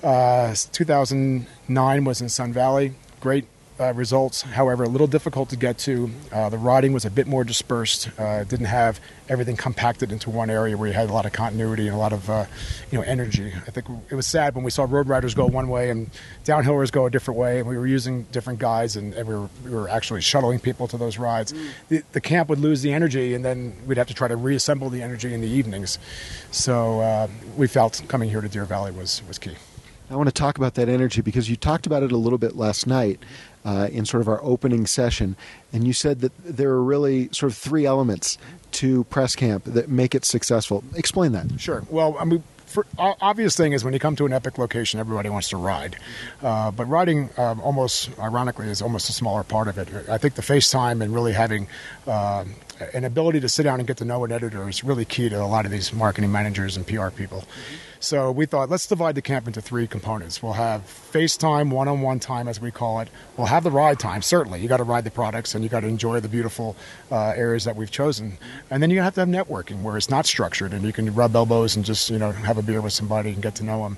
[0.03, 2.93] Uh, 2009 was in Sun Valley.
[3.21, 3.45] Great
[3.79, 4.41] uh, results.
[4.41, 6.09] However, a little difficult to get to.
[6.31, 8.09] Uh, the riding was a bit more dispersed.
[8.17, 8.99] Uh, didn't have
[9.29, 12.13] everything compacted into one area where you had a lot of continuity and a lot
[12.13, 12.45] of uh,
[12.91, 13.53] you know energy.
[13.67, 16.09] I think it was sad when we saw road riders go one way and
[16.45, 19.49] downhillers go a different way, and we were using different guides and, and we, were,
[19.63, 21.53] we, were, actually shuttling people to those rides.
[21.53, 21.69] Mm.
[21.89, 24.89] The, the, camp would lose the energy, and then we'd have to try to reassemble
[24.89, 25.97] the energy in the evenings.
[26.51, 29.55] So uh, we felt coming here to Deer Valley was was key.
[30.09, 32.55] I want to talk about that energy because you talked about it a little bit
[32.55, 33.19] last night
[33.67, 35.35] uh, in sort of our opening session,
[35.73, 38.37] and you said that there are really sort of three elements
[38.71, 40.85] to press camp that make it successful.
[40.95, 41.59] Explain that.
[41.59, 41.83] Sure.
[41.89, 45.27] Well, I mean, for, obvious thing is when you come to an epic location, everybody
[45.27, 45.97] wants to ride,
[46.41, 49.89] uh, but riding um, almost ironically is almost a smaller part of it.
[50.07, 51.67] I think the FaceTime and really having
[52.07, 52.45] uh,
[52.93, 55.41] an ability to sit down and get to know an editor is really key to
[55.41, 57.39] a lot of these marketing managers and PR people.
[57.41, 57.86] Mm-hmm.
[57.99, 60.43] So we thought, let's divide the camp into three components.
[60.43, 63.09] We'll have FaceTime, one on one time, as we call it.
[63.37, 64.61] We'll have the ride time, certainly.
[64.61, 66.75] You got to ride the products and you got to enjoy the beautiful
[67.11, 68.37] uh, areas that we've chosen.
[68.69, 71.35] And then you have to have networking where it's not structured and you can rub
[71.35, 73.97] elbows and just, you know, have a beer with somebody and get to know them.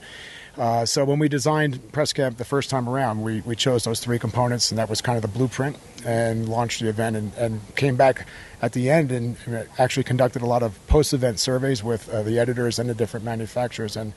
[0.59, 4.01] Uh, so when we designed Press Camp the first time around, we, we chose those
[4.01, 7.75] three components, and that was kind of the blueprint, and launched the event, and, and
[7.77, 8.27] came back
[8.61, 9.37] at the end and
[9.77, 13.95] actually conducted a lot of post-event surveys with uh, the editors and the different manufacturers.
[13.95, 14.11] And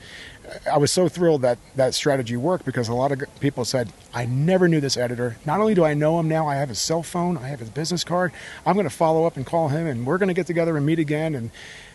[0.69, 4.25] I was so thrilled that that strategy worked because a lot of people said, "I
[4.25, 5.37] never knew this editor.
[5.45, 7.69] Not only do I know him now, I have his cell phone, I have his
[7.69, 8.33] business card.
[8.65, 10.85] I'm going to follow up and call him, and we're going to get together and
[10.85, 11.51] meet again." And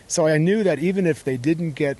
[0.07, 1.99] so I knew that even if they didn't get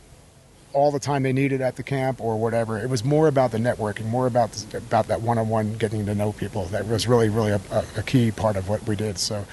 [0.73, 2.77] all the time they needed at the camp or whatever.
[2.77, 6.65] It was more about the networking, more about about that one-on-one getting to know people.
[6.65, 7.61] That was really, really a,
[7.97, 9.17] a key part of what we did.
[9.17, 9.45] So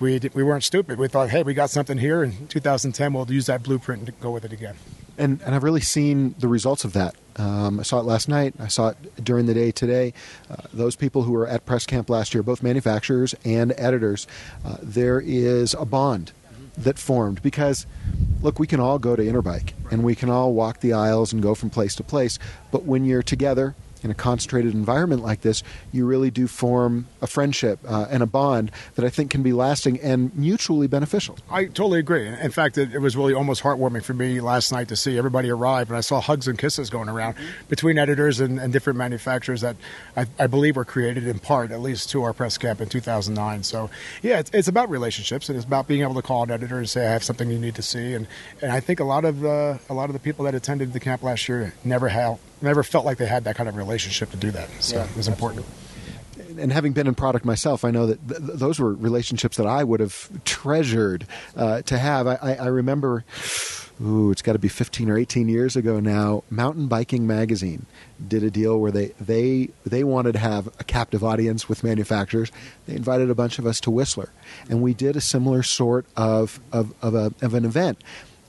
[0.00, 0.98] we we weren't stupid.
[0.98, 2.22] We thought, hey, we got something here.
[2.22, 4.76] In 2010, we'll use that blueprint and go with it again.
[5.16, 7.14] And and I've really seen the results of that.
[7.36, 8.54] Um, I saw it last night.
[8.58, 10.12] I saw it during the day today.
[10.50, 14.26] Uh, those people who were at press camp last year, both manufacturers and editors,
[14.64, 16.32] uh, there is a bond
[16.82, 17.86] that formed because
[18.42, 21.42] look we can all go to interbike and we can all walk the aisles and
[21.42, 22.38] go from place to place
[22.70, 27.26] but when you're together in a concentrated environment like this, you really do form a
[27.26, 31.38] friendship uh, and a bond that I think can be lasting and mutually beneficial.
[31.50, 32.26] I totally agree.
[32.26, 35.50] In fact, it, it was really almost heartwarming for me last night to see everybody
[35.50, 37.36] arrive, and I saw hugs and kisses going around
[37.68, 39.76] between editors and, and different manufacturers that
[40.16, 43.62] I, I, believe were created in part, at least, to our press camp in 2009.
[43.62, 43.90] So,
[44.22, 46.88] yeah, it's, it's about relationships, and it's about being able to call an editor and
[46.88, 48.26] say, "I have something you need to see." And
[48.62, 51.00] and I think a lot of uh, a lot of the people that attended the
[51.00, 54.36] camp last year never have never felt like they had that kind of relationship to
[54.36, 54.68] do that.
[54.80, 55.66] So yeah, it was important.
[56.58, 59.84] And having been in product myself, I know that th- those were relationships that I
[59.84, 62.26] would have treasured uh, to have.
[62.26, 63.24] I, I, I remember,
[64.02, 66.42] ooh, it's got to be 15 or 18 years ago now.
[66.50, 67.86] Mountain Biking Magazine
[68.26, 72.50] did a deal where they, they, they wanted to have a captive audience with manufacturers.
[72.86, 74.30] They invited a bunch of us to Whistler,
[74.68, 78.02] and we did a similar sort of, of, of, a, of an event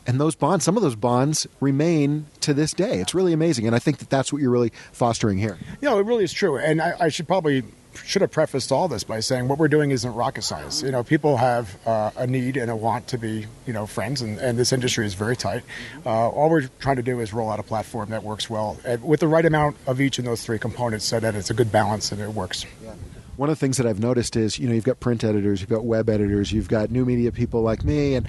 [0.07, 2.99] and those bonds, some of those bonds remain to this day.
[2.99, 5.57] It's really amazing, and I think that that's what you're really fostering here.
[5.81, 6.57] Yeah, it really is true.
[6.57, 7.63] And I, I should probably
[8.05, 10.83] should have prefaced all this by saying what we're doing isn't rocket science.
[10.83, 14.21] You know, people have uh, a need and a want to be, you know, friends,
[14.21, 15.63] and, and this industry is very tight.
[16.05, 19.19] Uh, all we're trying to do is roll out a platform that works well with
[19.19, 22.11] the right amount of each of those three components, so that it's a good balance
[22.11, 22.65] and it works.
[22.83, 22.93] Yeah.
[23.37, 25.69] One of the things that I've noticed is, you know, you've got print editors, you've
[25.69, 28.27] got web editors, you've got new media people like me, and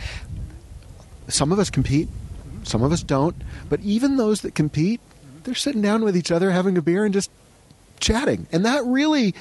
[1.31, 2.09] some of us compete,
[2.63, 3.37] some of us don't.
[3.69, 5.01] But even those that compete,
[5.45, 7.31] they're sitting down with each other, having a beer, and just
[7.99, 8.47] chatting.
[8.53, 9.35] And that really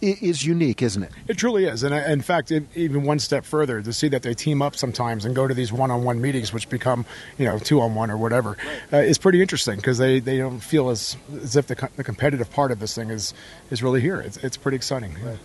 [0.00, 1.12] is unique, isn't it?
[1.28, 1.84] It truly is.
[1.84, 5.24] And in fact, it, even one step further, to see that they team up sometimes
[5.24, 7.06] and go to these one-on-one meetings, which become,
[7.38, 8.56] you know, two-on-one or whatever,
[8.92, 12.50] uh, is pretty interesting because they, they don't feel as as if the, the competitive
[12.50, 13.32] part of this thing is
[13.70, 14.20] is really here.
[14.20, 15.14] It's, it's pretty exciting.
[15.24, 15.38] Right.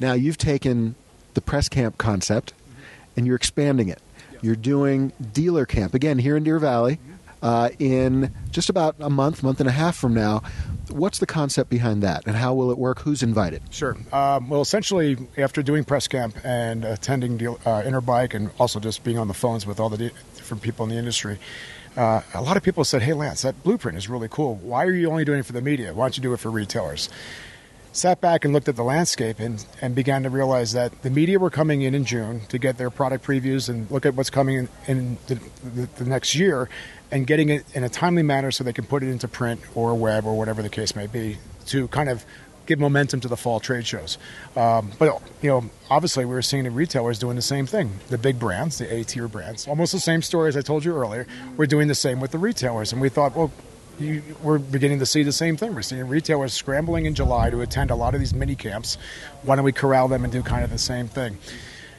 [0.00, 0.96] Now you've taken
[1.32, 2.52] the press camp concept
[3.16, 4.02] and you're expanding it.
[4.44, 6.98] You're doing dealer camp again here in Deer Valley
[7.42, 10.42] uh, in just about a month, month and a half from now.
[10.90, 12.98] What's the concept behind that, and how will it work?
[12.98, 13.62] Who's invited?
[13.70, 13.96] Sure.
[14.12, 19.02] Um, well, essentially, after doing press camp and attending deal, uh, Interbike, and also just
[19.02, 21.38] being on the phones with all the different people in the industry,
[21.96, 24.56] uh, a lot of people said, "Hey, Lance, that blueprint is really cool.
[24.56, 25.94] Why are you only doing it for the media?
[25.94, 27.08] Why don't you do it for retailers?"
[27.94, 31.38] Sat back and looked at the landscape and, and began to realize that the media
[31.38, 34.56] were coming in in June to get their product previews and look at what's coming
[34.56, 35.34] in, in the,
[35.74, 36.68] the, the, next year
[37.12, 39.94] and getting it in a timely manner so they can put it into print or
[39.94, 42.26] web or whatever the case may be to kind of
[42.66, 44.18] give momentum to the fall trade shows.
[44.56, 48.00] Um, but, you know, obviously we were seeing the retailers doing the same thing.
[48.08, 51.28] The big brands, the A-tier brands, almost the same story as I told you earlier.
[51.56, 52.92] We're doing the same with the retailers.
[52.92, 53.52] And we thought, well,
[53.98, 55.74] you, we're beginning to see the same thing.
[55.74, 58.98] We're seeing retailers scrambling in July to attend a lot of these mini camps.
[59.42, 61.38] Why don't we corral them and do kind of the same thing?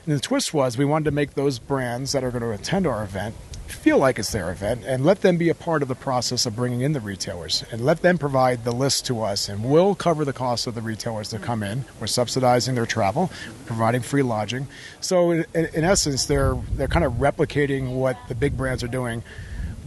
[0.06, 2.86] And the twist was we wanted to make those brands that are going to attend
[2.86, 3.36] our event
[3.68, 6.56] feel like it's their event and let them be a part of the process of
[6.56, 10.24] bringing in the retailers and let them provide the list to us and we'll cover
[10.24, 13.32] the cost of the retailers that come in we're subsidizing their travel
[13.66, 14.68] providing free lodging
[15.02, 19.24] so in, in essence they're they're kind of replicating what the big brands are doing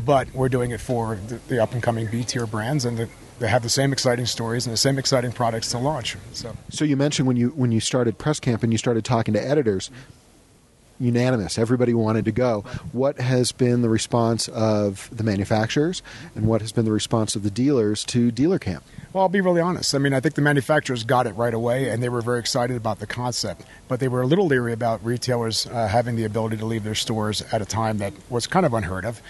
[0.05, 3.09] but we're doing it for the, the up and coming B tier brands and the,
[3.39, 6.17] they have the same exciting stories and the same exciting products to launch.
[6.33, 9.35] So, so you mentioned when you when you started press camp and you started talking
[9.35, 9.91] to editors,
[11.01, 11.59] unanimous.
[11.59, 12.63] Everybody wanted to go.
[12.93, 16.03] What has been the response of the manufacturers,
[16.35, 18.85] and what has been the response of the dealers to dealer camp?
[19.13, 19.95] Well, I'll be really honest.
[19.95, 22.77] I mean, I think the manufacturers got it right away, and they were very excited
[22.77, 23.63] about the concept.
[23.87, 26.95] But they were a little leery about retailers uh, having the ability to leave their
[26.95, 29.23] stores at a time that was kind of unheard of.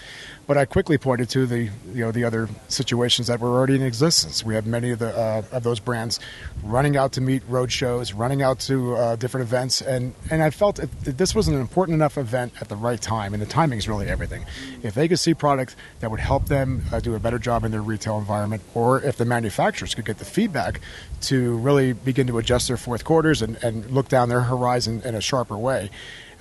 [0.49, 3.83] But I quickly pointed to the you know the other situations that were already in
[3.83, 4.43] existence.
[4.43, 6.19] We have many of the uh, of those brands
[6.63, 10.49] running out to meet road shows, running out to uh, different events, and and I
[10.49, 13.77] felt if this was an important enough event at the right time, and the timing
[13.77, 14.43] is really everything.
[14.81, 17.69] If they could see products that would help them uh, do a better job in
[17.69, 20.81] their retail environment, or if the manufacturers could get the feedback
[21.21, 25.13] to really begin to adjust their fourth quarters and, and look down their horizon in
[25.13, 25.91] a sharper way.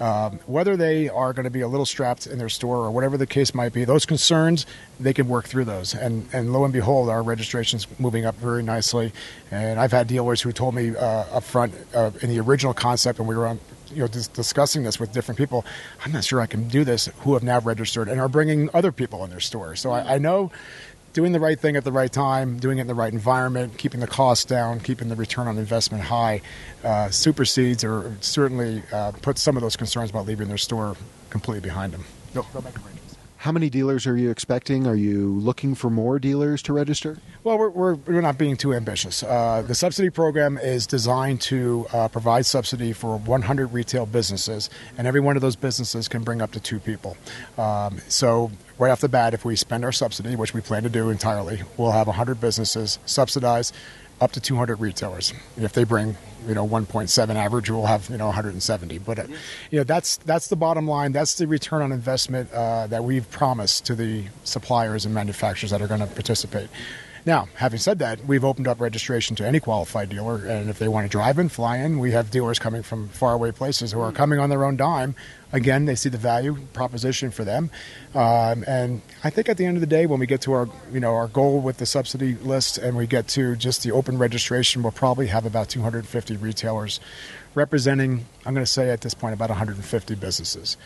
[0.01, 3.17] Um, whether they are going to be a little strapped in their store or whatever
[3.17, 4.65] the case might be, those concerns
[5.01, 5.95] they can work through those.
[5.95, 9.13] And and lo and behold, our registration's moving up very nicely.
[9.51, 13.19] And I've had dealers who told me uh, up front uh, in the original concept
[13.19, 13.59] and we were on
[13.91, 15.65] you know dis- discussing this with different people
[16.05, 18.93] i'm not sure i can do this who have now registered and are bringing other
[18.93, 20.51] people in their store so I, I know
[21.13, 24.01] doing the right thing at the right time, doing it in the right environment, keeping
[24.01, 26.41] the costs down, keeping the return on investment high,
[26.85, 30.97] uh, supersedes or certainly uh, puts some of those concerns about leaving their store
[31.31, 32.05] completely behind them.
[32.35, 32.47] Go,
[33.39, 34.85] How many dealers are you expecting?
[34.89, 37.19] Are you looking for more dealers to register?
[37.45, 39.23] Well, we're, we're, we're not being too ambitious.
[39.23, 45.07] Uh, the subsidy program is designed to uh, provide subsidy for 100 retail businesses, and
[45.07, 47.17] every one of those businesses can bring up to two people.
[47.57, 50.89] Um, so, right off the bat, if we spend our subsidy, which we plan to
[50.89, 53.73] do entirely, we'll have 100 businesses subsidized
[54.21, 55.33] up to 200 retailers.
[55.57, 56.17] If they bring,
[56.47, 58.99] you know, 1.7 average, we'll have, you know, 170.
[58.99, 59.25] But, uh,
[59.71, 61.13] you know, that's that's the bottom line.
[61.13, 65.83] That's the return on investment uh, that we've promised to the suppliers and manufacturers that
[65.83, 66.69] are going to participate.
[67.29, 70.89] Now, having said that, we've opened up registration to any qualified dealer, and if they
[70.89, 74.13] want to drive in, fly in, we have dealers coming from faraway places who are
[74.13, 75.15] coming on their own dime.
[75.53, 77.71] Again, they see the value proposition for them,
[78.15, 80.71] um, and I think at the end of the day, when we get to our,
[80.91, 84.17] you know, our goal with the subsidy list, and we get to just the open
[84.17, 86.99] registration, we'll probably have about 250 retailers
[87.55, 90.79] representing, I'm going to say at this point, about 150 businesses.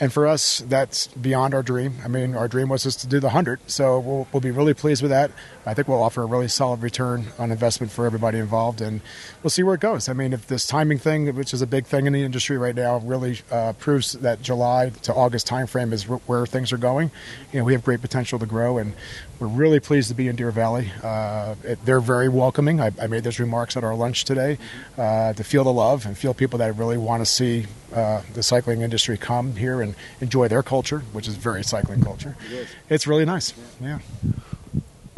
[0.00, 1.94] And for us, that's beyond our dream.
[2.04, 4.74] I mean, our dream was just to do the 100, so we'll, we'll be really
[4.74, 5.32] pleased with that.
[5.66, 9.00] I think we'll offer a really solid return on investment for everybody involved, and
[9.42, 10.08] we'll see where it goes.
[10.08, 12.76] I mean, if this timing thing, which is a big thing in the industry right
[12.76, 17.10] now, really uh, proves that July to August timeframe is where things are going,
[17.52, 18.94] you know, we have great potential to grow, and
[19.38, 20.90] we're really pleased to be in Deer Valley.
[21.02, 22.80] Uh, it, they're very welcoming.
[22.80, 24.58] I, I, made those remarks at our lunch today
[24.96, 28.42] uh, to feel the love and feel people that really want to see uh, the
[28.42, 32.36] cycling industry come here and enjoy their culture, which is very cycling culture.
[32.50, 33.54] It it's really nice.
[33.80, 34.00] Yeah.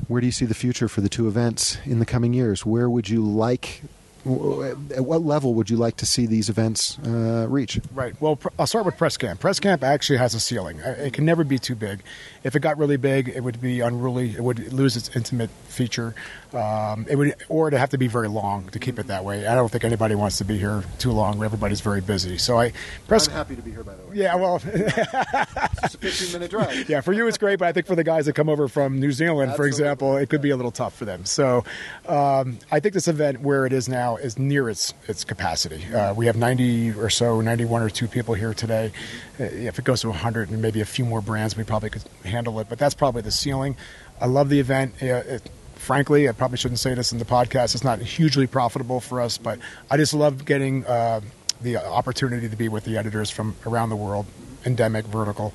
[0.07, 2.67] Where do you see the future for the two events in the coming years?
[2.67, 3.83] Where would you like
[4.27, 7.81] at what level would you like to see these events uh, reach?
[7.95, 8.15] Right.
[8.21, 9.41] Well, I'll start with press camp.
[9.41, 10.79] Press camp actually has a ceiling.
[10.81, 12.03] It can never be too big.
[12.45, 14.31] If it got really big, it would be unruly.
[14.33, 16.15] It would lose its intimate feature.
[16.53, 19.47] Um, it would, or it'd have to be very long to keep it that way.
[19.47, 21.43] I don't think anybody wants to be here too long.
[21.43, 22.39] Everybody's very busy.
[22.39, 22.73] So I
[23.07, 23.29] press.
[23.29, 24.17] I'm happy to be here, by the way.
[24.17, 24.35] Yeah.
[24.35, 26.71] Well, it's a 15 minute drive.
[26.91, 28.99] Yeah, for you it's great, but I think for the guys that come over from
[28.99, 29.57] New Zealand, Absolutely.
[29.57, 31.25] for example, it could be a little tough for them.
[31.25, 31.63] So
[32.09, 35.85] um, I think this event where it is now is near its its capacity.
[35.93, 38.93] Uh, we have 90 or so, 91 or two people here today.
[39.39, 42.05] Uh, if it goes to 100 and maybe a few more brands, we probably could
[42.25, 42.69] handle it.
[42.69, 43.77] But that's probably the ceiling.
[44.21, 44.95] I love the event.
[45.01, 47.75] It, frankly, I probably shouldn't say this in the podcast.
[47.75, 49.59] It's not hugely profitable for us, but
[49.91, 51.21] I just love getting uh,
[51.63, 54.27] the opportunity to be with the editors from around the world,
[54.65, 55.55] endemic, vertical,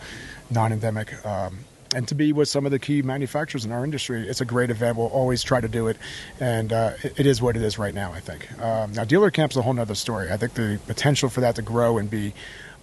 [0.50, 1.26] non-endemic.
[1.26, 1.60] Um,
[1.96, 4.70] and to be with some of the key manufacturers in our industry, it's a great
[4.70, 4.98] event.
[4.98, 5.98] We'll always try to do it,
[6.42, 8.12] and uh, it is what it is right now.
[8.12, 8.52] I think.
[8.62, 10.30] Um, now, dealer camp's a whole other story.
[10.30, 12.34] I think the potential for that to grow and be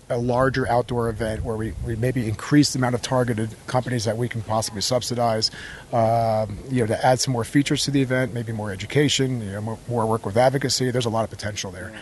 [0.08, 4.16] a larger outdoor event where we, we maybe increase the amount of targeted companies that
[4.16, 5.50] we can possibly subsidize,
[5.92, 9.52] um, you know, to add some more features to the event, maybe more education, you
[9.52, 10.90] know, more, more work with advocacy.
[10.90, 11.92] There's a lot of potential there.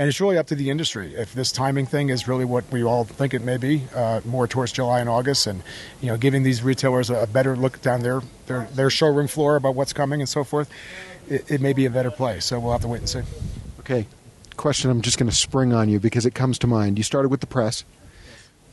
[0.00, 1.14] And it's really up to the industry.
[1.14, 4.48] If this timing thing is really what we all think it may be, uh, more
[4.48, 5.62] towards July and August, and
[6.00, 9.56] you know, giving these retailers a, a better look down their, their, their showroom floor
[9.56, 10.70] about what's coming and so forth,
[11.28, 12.40] it, it may be a better play.
[12.40, 13.20] So we'll have to wait and see.
[13.80, 14.06] Okay,
[14.56, 16.96] question I'm just going to spring on you because it comes to mind.
[16.96, 17.84] You started with the press,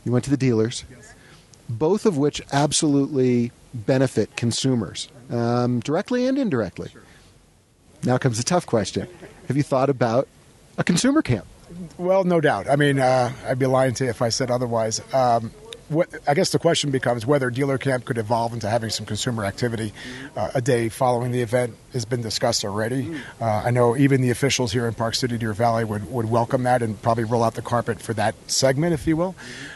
[0.05, 0.85] you went to the dealers,
[1.67, 6.89] both of which absolutely benefit consumers, um, directly and indirectly.
[8.03, 9.09] Now comes the tough question
[9.49, 10.29] Have you thought about
[10.77, 11.45] a consumer camp?
[11.97, 12.69] Well, no doubt.
[12.69, 15.01] I mean, uh, I'd be lying to you if I said otherwise.
[15.13, 15.51] Um,
[16.27, 19.93] I guess the question becomes whether dealer camp could evolve into having some consumer activity
[20.35, 23.15] uh, a day following the event has been discussed already.
[23.39, 26.63] Uh, I know even the officials here in Park City, Deer Valley would, would welcome
[26.63, 29.33] that and probably roll out the carpet for that segment, if you will.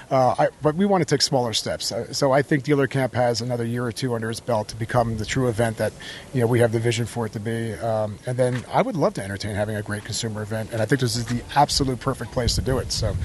[0.10, 1.94] Uh, I, but we want to take smaller steps.
[1.94, 4.76] Uh, so I think dealer camp has another year or two under its belt to
[4.76, 5.94] become the true event that
[6.34, 7.74] you know we have the vision for it to be.
[7.76, 10.86] Um, and then I would love to entertain having a great consumer event, and I
[10.86, 12.92] think this is the absolute perfect place to do it.
[12.92, 13.16] So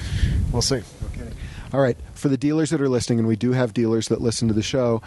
[0.53, 0.83] we'll see.
[1.73, 4.49] All right, for the dealers that are listening, and we do have dealers that listen
[4.49, 5.03] to the show,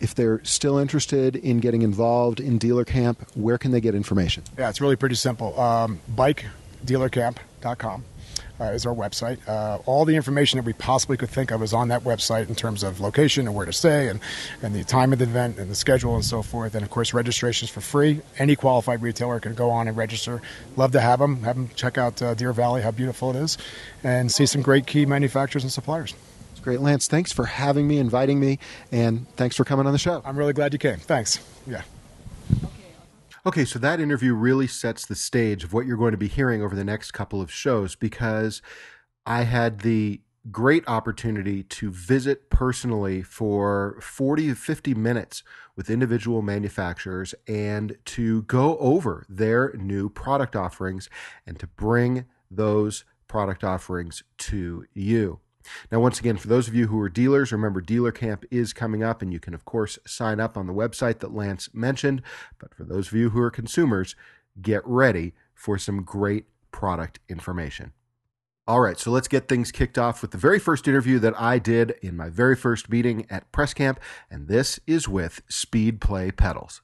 [0.00, 4.42] if they're still interested in getting involved in dealer camp, where can they get information?
[4.58, 5.58] Yeah, it's really pretty simple.
[5.60, 8.04] Um, bikedealercamp.com
[8.60, 9.38] uh, is our website.
[9.48, 12.54] Uh, all the information that we possibly could think of is on that website in
[12.54, 14.20] terms of location and where to stay and,
[14.62, 16.74] and the time of the event and the schedule and so forth.
[16.74, 18.20] And of course, registration is for free.
[18.38, 20.42] Any qualified retailer can go on and register.
[20.76, 21.42] Love to have them.
[21.42, 23.56] Have them check out uh, Deer Valley, how beautiful it is,
[24.04, 26.14] and see some great key manufacturers and suppliers.
[26.52, 27.08] It's great, Lance.
[27.08, 28.58] Thanks for having me, inviting me,
[28.92, 30.20] and thanks for coming on the show.
[30.24, 30.98] I'm really glad you came.
[30.98, 31.38] Thanks.
[31.66, 31.82] Yeah.
[33.46, 36.62] Okay, so that interview really sets the stage of what you're going to be hearing
[36.62, 38.60] over the next couple of shows because
[39.24, 40.20] I had the
[40.50, 45.42] great opportunity to visit personally for 40 to 50 minutes
[45.74, 51.08] with individual manufacturers and to go over their new product offerings
[51.46, 55.40] and to bring those product offerings to you.
[55.90, 59.02] Now, once again, for those of you who are dealers, remember Dealer Camp is coming
[59.02, 62.22] up, and you can, of course, sign up on the website that Lance mentioned.
[62.58, 64.16] But for those of you who are consumers,
[64.60, 67.92] get ready for some great product information.
[68.66, 71.58] All right, so let's get things kicked off with the very first interview that I
[71.58, 73.98] did in my very first meeting at Press Camp,
[74.30, 76.80] and this is with Speedplay Pedals.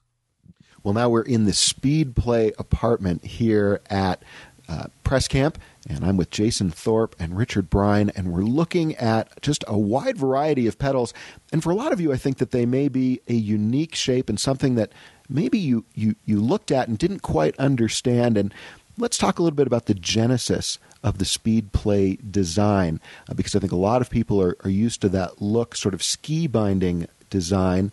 [0.83, 4.21] Well, now we're in the Speedplay apartment here at
[4.67, 5.57] uh, Press Camp,
[5.89, 10.17] and I'm with Jason Thorpe and Richard Bryne, and we're looking at just a wide
[10.17, 11.13] variety of pedals.
[11.51, 14.29] And for a lot of you, I think that they may be a unique shape
[14.29, 14.91] and something that
[15.29, 18.37] maybe you, you, you looked at and didn't quite understand.
[18.37, 18.53] And
[18.97, 23.59] let's talk a little bit about the genesis of the Speedplay design, uh, because I
[23.59, 27.07] think a lot of people are, are used to that look, sort of ski binding
[27.29, 27.91] design.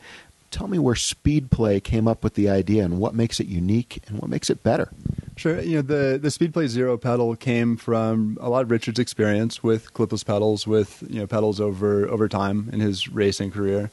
[0.55, 4.21] Tell me where Speedplay came up with the idea and what makes it unique and
[4.21, 4.93] what makes it better.
[5.35, 5.61] Sure.
[5.61, 9.93] You know, the the Speedplay Zero pedal came from a lot of Richard's experience with
[9.95, 13.91] clipless pedals, with you know pedals over over time in his racing career.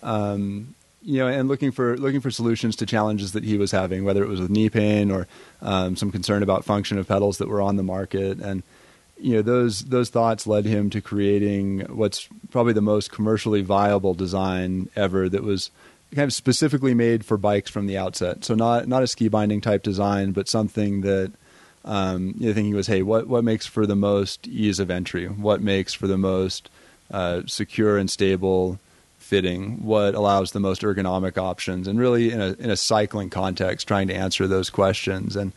[0.00, 4.04] Um, you know, and looking for looking for solutions to challenges that he was having,
[4.04, 5.26] whether it was with knee pain or
[5.60, 8.62] um, some concern about function of pedals that were on the market, and
[9.18, 14.14] you know those those thoughts led him to creating what's probably the most commercially viable
[14.14, 15.28] design ever.
[15.28, 15.72] That was
[16.14, 18.44] kind of specifically made for bikes from the outset.
[18.44, 21.32] So not not a ski binding type design, but something that
[21.86, 25.26] um, you know, thinking was, hey, what what makes for the most ease of entry?
[25.26, 26.68] What makes for the most
[27.10, 28.78] uh, secure and stable
[29.18, 29.84] fitting?
[29.84, 31.86] What allows the most ergonomic options?
[31.86, 35.36] And really, in a in a cycling context, trying to answer those questions.
[35.36, 35.52] And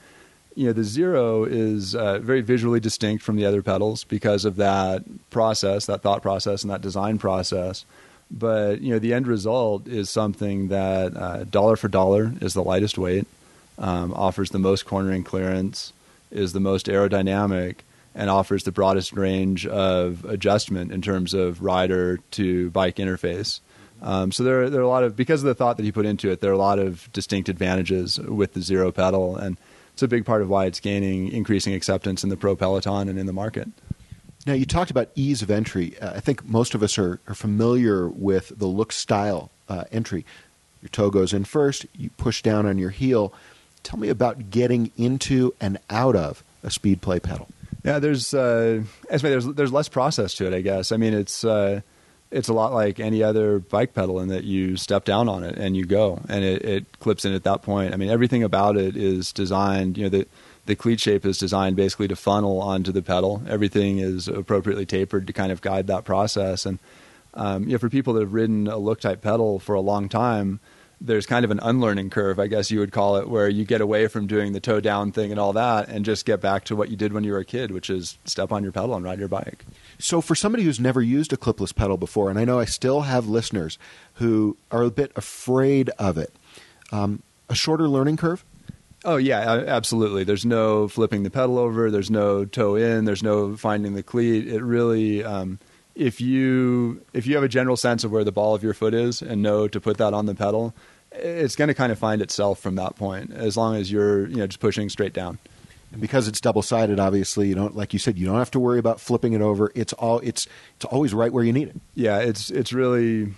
[0.55, 4.57] you know, the zero is uh, very visually distinct from the other pedals because of
[4.57, 7.85] that process, that thought process, and that design process.
[8.31, 12.63] But you know, the end result is something that uh, dollar for dollar is the
[12.63, 13.25] lightest weight,
[13.77, 15.93] um, offers the most cornering clearance,
[16.29, 17.77] is the most aerodynamic,
[18.13, 23.61] and offers the broadest range of adjustment in terms of rider to bike interface.
[24.01, 26.05] Um, so there, there are a lot of because of the thought that he put
[26.05, 26.39] into it.
[26.39, 29.57] There are a lot of distinct advantages with the zero pedal, and
[29.93, 33.19] it's a big part of why it's gaining increasing acceptance in the pro peloton and
[33.19, 33.67] in the market.
[34.49, 35.95] Now, you talked about ease of entry.
[35.99, 40.25] Uh, I think most of us are, are familiar with the look style uh, entry.
[40.81, 43.31] Your toe goes in first, you push down on your heel.
[43.83, 47.47] Tell me about getting into and out of a Speedplay pedal.
[47.85, 48.81] Yeah, there's uh,
[49.11, 50.91] there's there's less process to it, I guess.
[50.91, 51.81] I mean, it's uh,
[52.31, 55.59] it's a lot like any other bike pedal in that you step down on it
[55.59, 57.93] and you go, and it, it clips in at that point.
[57.93, 59.95] I mean, everything about it is designed.
[59.95, 60.27] You know, the
[60.69, 63.41] the cleat shape is designed basically to funnel onto the pedal.
[63.47, 66.65] Everything is appropriately tapered to kind of guide that process.
[66.65, 66.77] And
[67.33, 70.09] um, you know, for people that have ridden a look type pedal for a long
[70.09, 70.59] time,
[71.01, 73.81] there's kind of an unlearning curve, I guess you would call it, where you get
[73.81, 76.75] away from doing the toe down thing and all that and just get back to
[76.75, 79.03] what you did when you were a kid, which is step on your pedal and
[79.03, 79.65] ride your bike.
[79.97, 83.01] So, for somebody who's never used a clipless pedal before, and I know I still
[83.01, 83.79] have listeners
[84.15, 86.31] who are a bit afraid of it,
[86.91, 88.45] um, a shorter learning curve?
[89.05, 90.23] Oh yeah, absolutely.
[90.23, 91.89] There's no flipping the pedal over.
[91.89, 93.05] There's no toe in.
[93.05, 94.47] There's no finding the cleat.
[94.47, 95.59] It really, um,
[95.95, 98.93] if you if you have a general sense of where the ball of your foot
[98.93, 100.73] is and know to put that on the pedal,
[101.13, 103.31] it's going to kind of find itself from that point.
[103.31, 105.39] As long as you're you know just pushing straight down.
[105.91, 108.59] And because it's double sided, obviously you don't like you said you don't have to
[108.59, 109.71] worry about flipping it over.
[109.75, 110.45] It's all it's
[110.75, 111.77] it's always right where you need it.
[111.95, 113.33] Yeah, it's it's really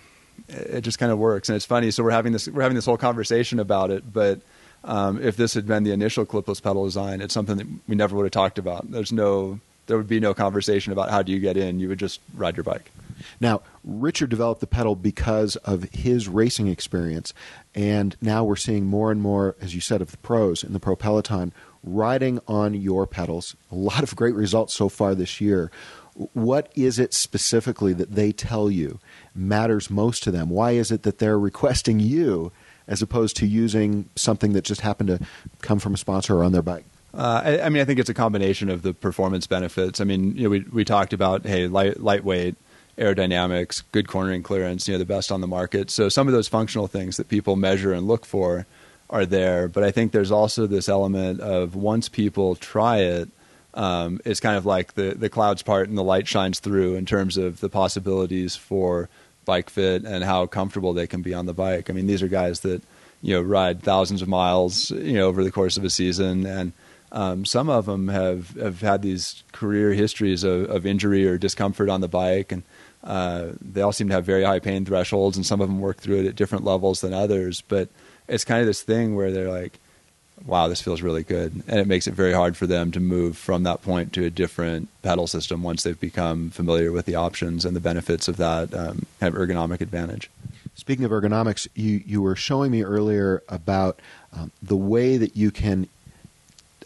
[0.48, 1.90] it just kind of works, and it's funny.
[1.92, 4.40] So we're having this we're having this whole conversation about it, but
[4.84, 8.16] um, if this had been the initial clipless pedal design, it's something that we never
[8.16, 8.90] would have talked about.
[8.90, 11.78] There's no, there would be no conversation about how do you get in.
[11.80, 12.90] You would just ride your bike.
[13.40, 17.32] Now, Richard developed the pedal because of his racing experience,
[17.74, 20.80] and now we're seeing more and more, as you said, of the pros in the
[20.80, 21.52] pro peloton
[21.84, 23.56] riding on your pedals.
[23.70, 25.70] A lot of great results so far this year.
[26.34, 29.00] What is it specifically that they tell you
[29.34, 30.50] matters most to them?
[30.50, 32.52] Why is it that they're requesting you
[32.86, 35.20] as opposed to using something that just happened to
[35.60, 36.84] come from a sponsor or on their bike?
[37.14, 40.00] Uh, I, I, mean, I think it's a combination of the performance benefits.
[40.00, 42.56] I mean, you know, we we talked about hey, light, lightweight,
[42.96, 45.90] aerodynamics, good cornering clearance, you know, the best on the market.
[45.90, 48.66] So some of those functional things that people measure and look for
[49.10, 49.68] are there.
[49.68, 53.28] But I think there's also this element of once people try it,
[53.74, 57.06] um, it's kind of like the the clouds part and the light shines through in
[57.06, 59.08] terms of the possibilities for
[59.44, 61.90] bike fit and how comfortable they can be on the bike.
[61.90, 62.82] I mean, these are guys that
[63.20, 66.72] you know ride thousands of miles you know over the course of a season and
[67.12, 71.90] um, some of them have, have had these career histories of, of injury or discomfort
[71.90, 72.62] on the bike, and
[73.04, 75.98] uh, they all seem to have very high pain thresholds, and some of them work
[75.98, 77.60] through it at different levels than others.
[77.68, 77.90] But
[78.28, 79.78] it's kind of this thing where they're like,
[80.46, 81.62] wow, this feels really good.
[81.66, 84.30] And it makes it very hard for them to move from that point to a
[84.30, 88.74] different pedal system once they've become familiar with the options and the benefits of that
[88.74, 90.30] um, kind of ergonomic advantage.
[90.74, 94.00] Speaking of ergonomics, you, you were showing me earlier about
[94.32, 95.88] um, the way that you can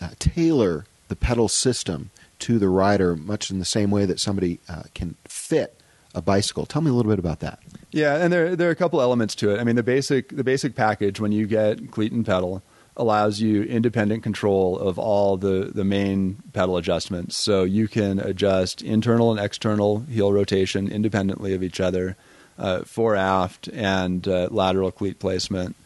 [0.00, 4.58] uh, tailor the pedal system to the rider, much in the same way that somebody
[4.68, 5.80] uh, can fit
[6.14, 6.66] a bicycle.
[6.66, 7.60] Tell me a little bit about that.
[7.92, 9.60] Yeah, and there there are a couple elements to it.
[9.60, 12.62] I mean, the basic the basic package when you get cleat and pedal
[12.96, 17.36] allows you independent control of all the the main pedal adjustments.
[17.36, 22.16] So you can adjust internal and external heel rotation independently of each other,
[22.58, 25.76] uh, fore aft and uh, lateral cleat placement.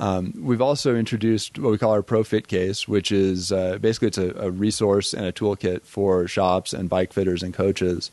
[0.00, 4.18] Um, we've also introduced what we call our ProFit case, which is uh, basically it's
[4.18, 8.12] a, a, resource and a toolkit for shops and bike fitters and coaches,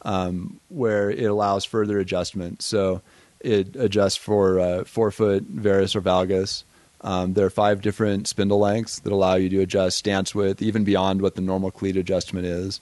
[0.00, 2.62] um, where it allows further adjustment.
[2.62, 3.02] So
[3.40, 6.64] it adjusts for uh, forefoot, varus, or valgus.
[7.06, 10.82] Um, there are five different spindle lengths that allow you to adjust stance width even
[10.82, 12.80] beyond what the normal cleat adjustment is.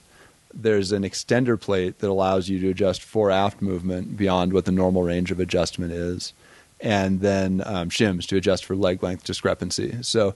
[0.51, 4.71] There's an extender plate that allows you to adjust fore aft movement beyond what the
[4.71, 6.33] normal range of adjustment is
[6.81, 9.95] and then um, shims to adjust for leg length discrepancy.
[10.01, 10.33] So,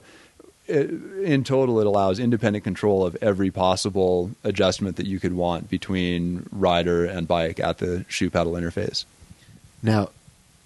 [0.68, 0.88] it,
[1.24, 6.48] in total, it allows independent control of every possible adjustment that you could want between
[6.52, 9.04] rider and bike at the shoe pedal interface.
[9.82, 10.10] Now,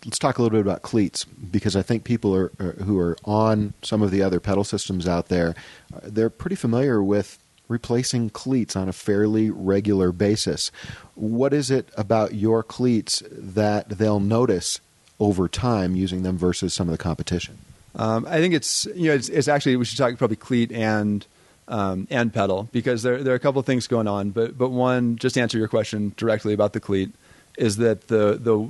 [0.04, 3.16] let's talk a little bit about cleats because I think people are, are, who are
[3.24, 5.54] on some of the other pedal systems out there,
[5.94, 7.38] uh, they're pretty familiar with
[7.68, 10.70] replacing cleats on a fairly regular basis.
[11.14, 14.80] What is it about your cleats that they'll notice
[15.18, 17.58] over time using them versus some of the competition?
[17.96, 21.24] Um, I think it's you know it's, it's, actually we should talk probably cleat and
[21.68, 24.30] um, and pedal because there there are a couple of things going on.
[24.30, 27.12] But but one just to answer your question directly about the cleat
[27.56, 28.68] is that the the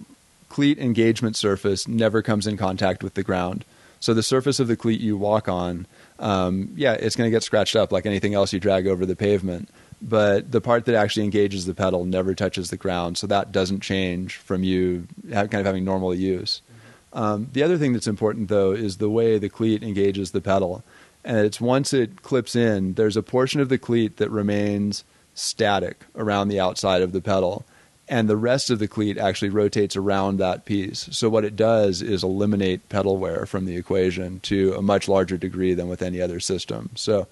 [0.55, 3.65] cleat engagement surface never comes in contact with the ground.
[4.01, 5.87] So the surface of the cleat you walk on,
[6.19, 9.17] um, yeah, it's going to get scratched up like anything else you drag over the
[9.17, 9.69] pavement
[10.05, 13.81] but the part that actually engages the pedal never touches the ground, so that doesn't
[13.81, 16.61] change from you kind of having normal use.
[17.13, 20.85] Um, the other thing that's important though is the way the cleat engages the pedal,
[21.25, 26.05] and it's once it clips in, there's a portion of the cleat that remains static
[26.15, 27.65] around the outside of the pedal,
[28.09, 31.09] and the rest of the cleat actually rotates around that piece.
[31.13, 35.37] So what it does is eliminate pedal wear from the equation to a much larger
[35.37, 36.91] degree than with any other system.
[36.95, 37.27] So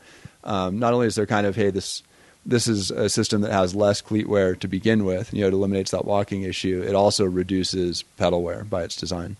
[0.44, 2.02] um, not only is there kind of hey this
[2.44, 5.32] this is a system that has less cleat wear to begin with.
[5.32, 6.82] You know, it eliminates that walking issue.
[6.82, 9.36] It also reduces pedal wear by its design.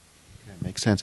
[0.47, 1.03] That makes sense.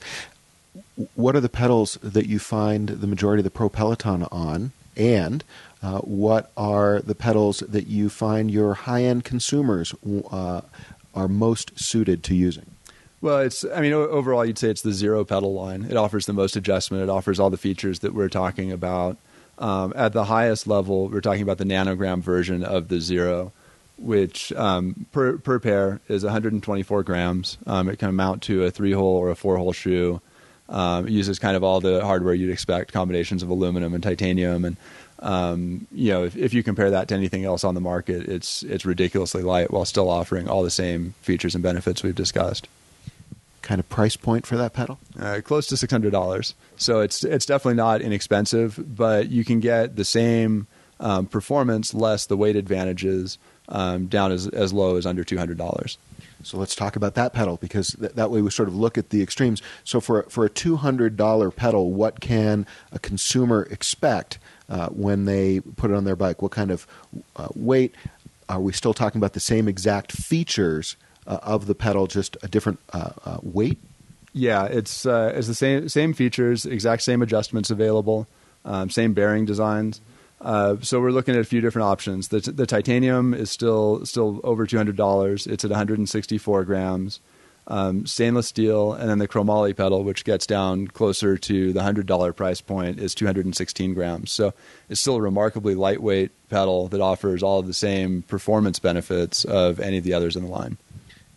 [1.14, 4.72] What are the pedals that you find the majority of the Pro Peloton on?
[4.96, 5.44] And
[5.82, 9.94] uh, what are the pedals that you find your high end consumers
[10.30, 10.60] uh,
[11.14, 12.66] are most suited to using?
[13.22, 15.86] Well, it's, I mean, overall, you'd say it's the zero pedal line.
[15.90, 19.18] It offers the most adjustment, it offers all the features that we're talking about.
[19.58, 23.52] Um, at the highest level, we're talking about the nanogram version of the zero,
[23.98, 27.58] which um, per, per pair is 124 grams.
[27.66, 30.22] Um, it can mount to a three hole or a four hole shoe.
[30.70, 34.64] Um, it uses kind of all the hardware you'd expect, combinations of aluminum and titanium,
[34.64, 34.78] and
[35.20, 38.62] um, you know if, if, you compare that to anything else on the market, it's
[38.62, 42.68] it's ridiculously light while still offering all the same features and benefits we've discussed
[43.62, 44.98] kind of price point for that pedal?
[45.18, 46.54] Uh, close to six hundred dollars.
[46.76, 50.66] So it's it's definitely not inexpensive, but you can get the same
[50.98, 55.58] um, performance less the weight advantages um, down as as low as under two hundred
[55.58, 55.98] dollars.
[56.42, 59.10] So let's talk about that pedal because th- that way we sort of look at
[59.10, 59.62] the extremes.
[59.84, 64.38] So for for a two hundred dollar pedal, what can a consumer expect
[64.70, 66.40] uh, when they put it on their bike?
[66.40, 66.86] What kind of
[67.36, 67.94] uh, weight?
[68.48, 70.96] Are we still talking about the same exact features
[71.26, 73.78] uh, of the pedal, just a different uh, uh, weight?
[74.32, 78.26] Yeah, it's it's the same same features, exact same adjustments available,
[78.64, 80.00] um, same bearing designs.
[80.40, 82.28] Uh, so we're looking at a few different options.
[82.28, 85.46] The, the titanium is still still over two hundred dollars.
[85.46, 87.20] It's at one hundred and sixty four grams.
[87.66, 92.06] Um, stainless steel, and then the chromoly pedal, which gets down closer to the hundred
[92.06, 94.32] dollar price point, is two hundred and sixteen grams.
[94.32, 94.54] So
[94.88, 99.78] it's still a remarkably lightweight pedal that offers all of the same performance benefits of
[99.78, 100.78] any of the others in the line.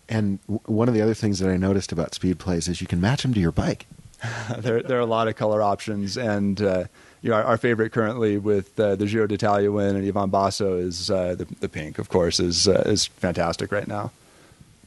[0.10, 3.00] And w- one of the other things that I noticed about Speedplays is you can
[3.00, 3.86] match them to your bike.
[4.58, 6.86] there, there are a lot of color options, and uh,
[7.22, 10.78] you know, our, our, favorite currently with uh, the Giro d'Italia win and Ivan Basso
[10.78, 12.00] is uh, the, the pink.
[12.00, 14.12] Of course, is uh, is fantastic right now.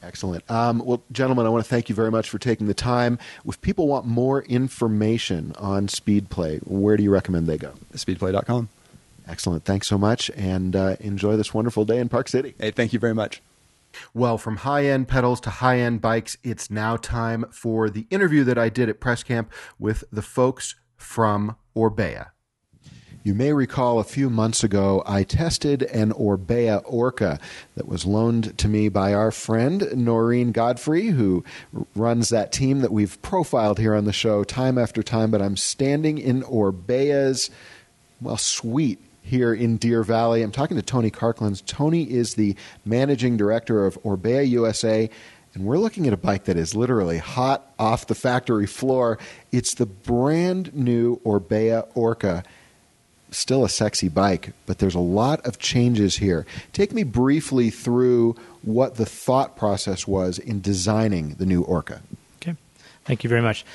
[0.03, 0.49] Excellent.
[0.49, 3.17] Um, well, gentlemen, I want to thank you very much for taking the time.
[3.45, 7.73] If people want more information on Speedplay, where do you recommend they go?
[7.93, 8.69] Speedplay.com.
[9.27, 9.65] Excellent.
[9.65, 12.55] Thanks so much, and uh, enjoy this wonderful day in Park City.
[12.59, 13.41] Hey, thank you very much.
[14.13, 18.43] Well, from high end pedals to high end bikes, it's now time for the interview
[18.45, 22.27] that I did at Press Camp with the folks from Orbea.
[23.23, 27.39] You may recall a few months ago, I tested an Orbea Orca
[27.75, 31.43] that was loaned to me by our friend Noreen Godfrey, who
[31.95, 35.31] runs that team that we've profiled here on the show time after time.
[35.31, 37.49] But I'm standing in Orbea's,
[38.21, 40.41] well, suite here in Deer Valley.
[40.41, 41.65] I'm talking to Tony Karklins.
[41.65, 42.55] Tony is the
[42.85, 45.09] managing director of Orbea USA.
[45.53, 49.17] And we're looking at a bike that is literally hot off the factory floor.
[49.51, 52.43] It's the brand new Orbea Orca
[53.31, 56.45] still a sexy bike, but there's a lot of changes here.
[56.73, 62.01] Take me briefly through what the thought process was in designing the new Orca.
[62.41, 62.55] Okay,
[63.05, 63.65] thank you very much.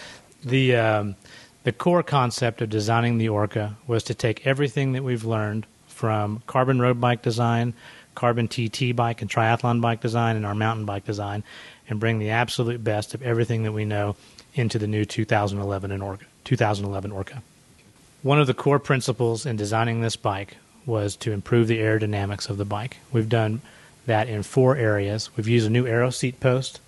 [0.44, 1.16] The um,
[1.64, 6.42] the core concept of designing the Orca was to take everything that we've learned from
[6.46, 7.74] carbon road bike design,
[8.14, 11.44] carbon TT bike and triathlon bike design, and our mountain bike design,
[11.88, 14.16] and bring the absolute best of everything that we know
[14.55, 16.24] into the new 2011 Orca.
[16.44, 17.42] 2011 Orca.
[18.23, 20.57] One of the core principles in designing this bike
[20.87, 22.99] was to improve the aerodynamics of the bike.
[23.11, 23.62] We've done
[24.07, 25.31] that in four areas.
[25.37, 26.79] We've used a new aero seat post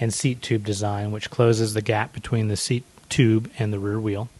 [0.00, 4.00] and seat tube design, which closes the gap between the seat tube and the rear
[4.00, 4.30] wheel.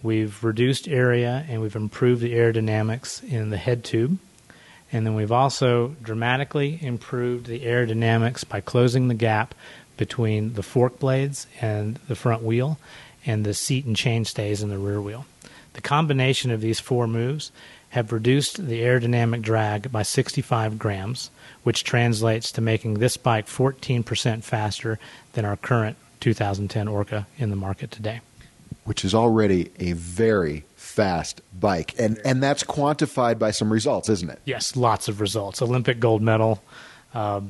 [0.00, 4.18] We've reduced area and we've improved the aerodynamics in the head tube.
[4.92, 9.56] And then we've also dramatically improved the aerodynamics by closing the gap
[9.96, 12.78] between the fork blades and the front wheel
[13.26, 15.26] and the seat and chain stays in the rear wheel.
[15.74, 17.52] The combination of these four moves
[17.90, 21.30] have reduced the aerodynamic drag by 65 grams,
[21.62, 24.98] which translates to making this bike 14% faster
[25.34, 28.20] than our current 2010 Orca in the market today.
[28.84, 31.94] Which is already a very fast bike.
[31.98, 34.40] And, and that's quantified by some results, isn't it?
[34.44, 35.62] Yes, lots of results.
[35.62, 36.62] Olympic gold medal,
[37.14, 37.40] uh,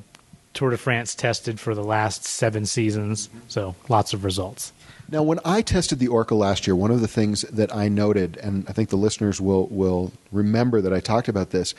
[0.54, 4.72] Tour de France tested for the last seven seasons, so lots of results.
[5.10, 8.38] Now, when I tested the Orca last year, one of the things that I noted,
[8.38, 11.74] and I think the listeners will, will remember that I talked about this,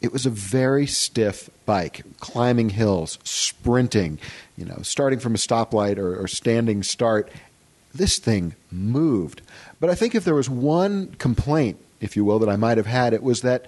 [0.00, 4.18] it was a very stiff bike, climbing hills, sprinting,
[4.56, 7.30] you know, starting from a stoplight or, or standing start.
[7.94, 9.42] This thing moved.
[9.78, 12.86] But I think if there was one complaint, if you will, that I might have
[12.86, 13.66] had, it was that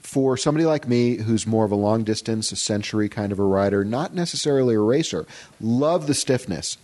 [0.00, 3.44] for somebody like me who's more of a long distance, a century kind of a
[3.44, 5.26] rider, not necessarily a racer,
[5.60, 6.76] love the stiffness.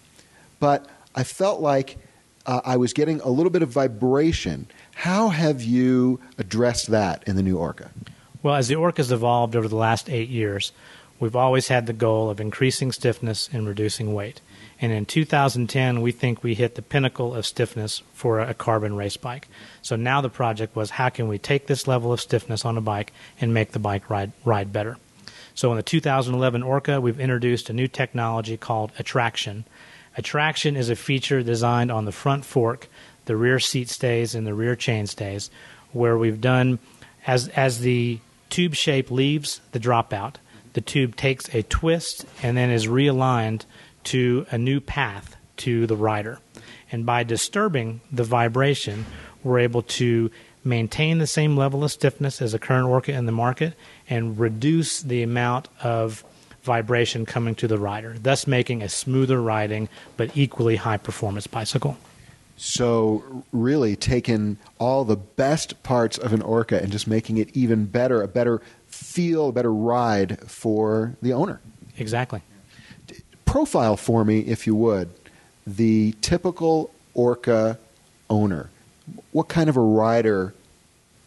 [0.60, 1.98] But I felt like
[2.46, 4.66] uh, I was getting a little bit of vibration.
[4.94, 7.90] How have you addressed that in the new Orca?
[8.42, 10.72] Well, as the Orca's evolved over the last eight years,
[11.20, 14.40] we've always had the goal of increasing stiffness and reducing weight.
[14.80, 19.16] And in 2010, we think we hit the pinnacle of stiffness for a carbon race
[19.16, 19.48] bike.
[19.82, 22.80] So now the project was how can we take this level of stiffness on a
[22.80, 24.96] bike and make the bike ride, ride better?
[25.54, 29.64] So in the 2011 Orca, we've introduced a new technology called Attraction,
[30.18, 32.88] Attraction is a feature designed on the front fork,
[33.26, 35.48] the rear seat stays, and the rear chain stays,
[35.92, 36.80] where we've done
[37.24, 38.18] as as the
[38.50, 40.34] tube shape leaves the dropout,
[40.72, 43.64] the tube takes a twist and then is realigned
[44.04, 46.40] to a new path to the rider.
[46.90, 49.06] And by disturbing the vibration,
[49.44, 50.32] we're able to
[50.64, 53.74] maintain the same level of stiffness as the current Orca in the market
[54.08, 56.24] and reduce the amount of
[56.68, 59.88] vibration coming to the rider, thus making a smoother riding
[60.18, 61.96] but equally high performance bicycle.
[62.58, 67.86] So, really taking all the best parts of an Orca and just making it even
[67.86, 71.60] better, a better feel, a better ride for the owner.
[71.96, 72.42] Exactly.
[73.46, 75.08] Profile for me, if you would,
[75.66, 77.78] the typical Orca
[78.28, 78.68] owner.
[79.32, 80.52] What kind of a rider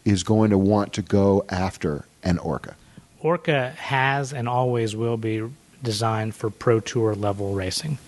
[0.04, 2.76] is going to want to go after an Orca?
[3.22, 5.42] Orca has and always will be
[5.82, 7.98] designed for pro tour level racing.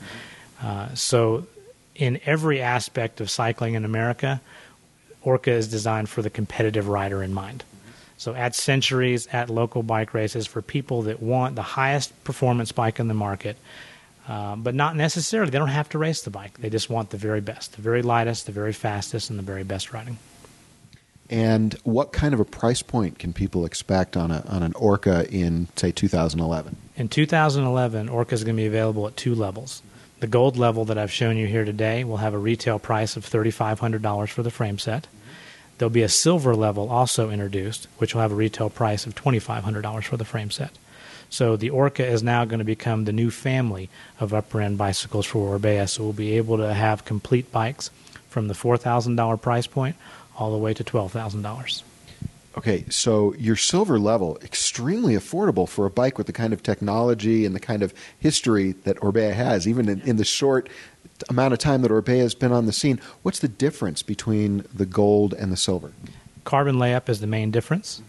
[0.62, 1.46] Uh, so,
[1.94, 4.40] in every aspect of cycling in America,
[5.22, 7.64] Orca is designed for the competitive rider in mind.
[8.16, 13.00] So at Centuries, at local bike races, for people that want the highest performance bike
[13.00, 13.56] in the market,
[14.28, 16.58] uh, but not necessarily, they don't have to race the bike.
[16.58, 19.64] They just want the very best, the very lightest, the very fastest, and the very
[19.64, 20.18] best riding.
[21.30, 25.26] And what kind of a price point can people expect on a on an Orca
[25.30, 26.76] in say 2011?
[26.96, 29.82] In 2011, Orca is going to be available at two levels.
[30.20, 33.28] The gold level that I've shown you here today will have a retail price of
[33.28, 35.06] $3,500 for the frame set.
[35.76, 40.04] There'll be a silver level also introduced, which will have a retail price of $2,500
[40.04, 40.70] for the frame set.
[41.30, 45.26] So the Orca is now going to become the new family of upper end bicycles
[45.26, 45.88] for Orbea.
[45.88, 47.90] So we'll be able to have complete bikes
[48.28, 49.96] from the $4,000 price point
[50.36, 51.82] all the way to $12,000.
[52.56, 57.44] Okay, so your silver level extremely affordable for a bike with the kind of technology
[57.44, 60.68] and the kind of history that Orbea has, even in, in the short
[61.28, 63.00] amount of time that Orbea has been on the scene.
[63.22, 65.92] What's the difference between the gold and the silver?
[66.44, 68.02] Carbon layup is the main difference.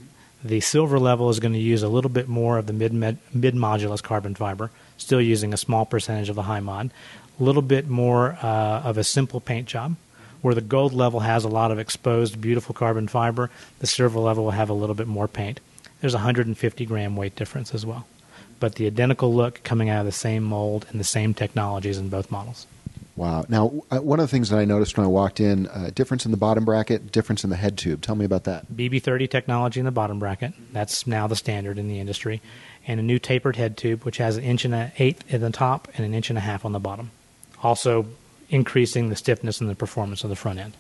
[0.44, 3.20] The silver level is going to use a little bit more of the mid mid
[3.34, 6.92] modulus carbon fiber, still using a small percentage of the high mod.
[7.40, 9.96] A little bit more uh, of a simple paint job
[10.46, 14.44] where the gold level has a lot of exposed, beautiful carbon fiber, the silver level
[14.44, 15.60] will have a little bit more paint.
[16.02, 18.06] There's a 150 gram weight difference as well.
[18.60, 22.10] But the identical look coming out of the same mold and the same technologies in
[22.10, 22.68] both models.
[23.16, 23.46] Wow.
[23.50, 26.26] Now, uh, one of the things that I noticed when I walked in, uh, difference
[26.26, 28.04] in the bottom bracket, difference in the head tube.
[28.04, 28.72] Tell me about that.
[28.72, 30.54] BB30 technology in the bottom bracket.
[30.72, 32.40] That's now the standard in the industry.
[32.86, 35.50] And a new tapered head tube, which has an inch and a eighth at the
[35.50, 37.10] top and an inch and a half on the bottom.
[37.64, 38.06] Also
[38.56, 40.74] increasing the stiffness and the performance of the front end.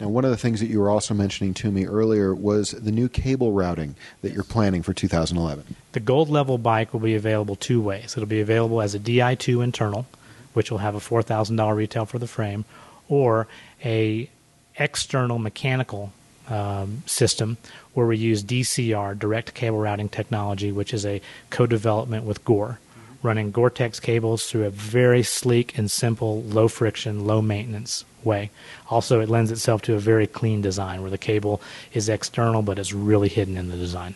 [0.00, 2.90] Now, one of the things that you were also mentioning to me earlier was the
[2.90, 5.76] new cable routing that you're planning for 2011.
[5.92, 8.14] The gold level bike will be available two ways.
[8.16, 10.06] It'll be available as a Di2 internal,
[10.54, 12.64] which will have a $4,000 retail for the frame,
[13.08, 13.46] or
[13.84, 14.30] a
[14.78, 16.12] external mechanical
[16.48, 17.58] um, system
[17.92, 22.78] where we use DCR, direct cable routing technology, which is a co-development with Gore
[23.22, 28.50] running Gore-Tex cables through a very sleek and simple, low friction, low maintenance way.
[28.90, 31.60] Also, it lends itself to a very clean design where the cable
[31.92, 34.14] is external but is really hidden in the design.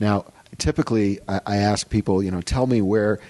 [0.00, 0.26] Now,
[0.58, 3.20] typically, I, I ask people, you know, tell me where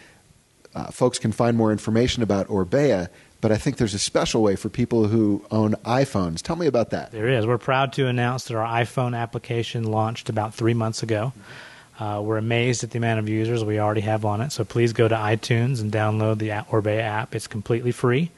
[0.75, 3.09] uh, folks can find more information about Orbea.
[3.41, 6.43] But I think there's a special way for people who own iPhones.
[6.43, 7.11] Tell me about that.
[7.11, 7.45] There is.
[7.45, 11.33] We're proud to announce that our iPhone application launched about three months ago.
[11.37, 11.72] Mm-hmm
[12.03, 14.51] uh, we're amazed at the amount of users we already have on it.
[14.51, 17.33] So please go to iTunes and download the Orbea app.
[17.33, 18.33] It's completely free.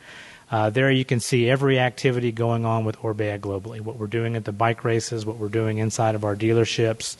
[0.51, 3.81] Uh, there you can see every activity going on with Orbea globally.
[3.81, 7.17] What we're doing at the bike races, what we're doing inside of our dealerships.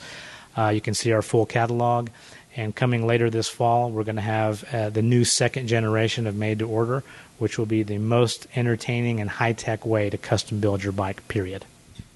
[0.55, 2.09] Uh, you can see our full catalog.
[2.55, 6.35] And coming later this fall, we're going to have uh, the new second generation of
[6.35, 7.03] Made to Order,
[7.39, 11.27] which will be the most entertaining and high tech way to custom build your bike,
[11.27, 11.65] period.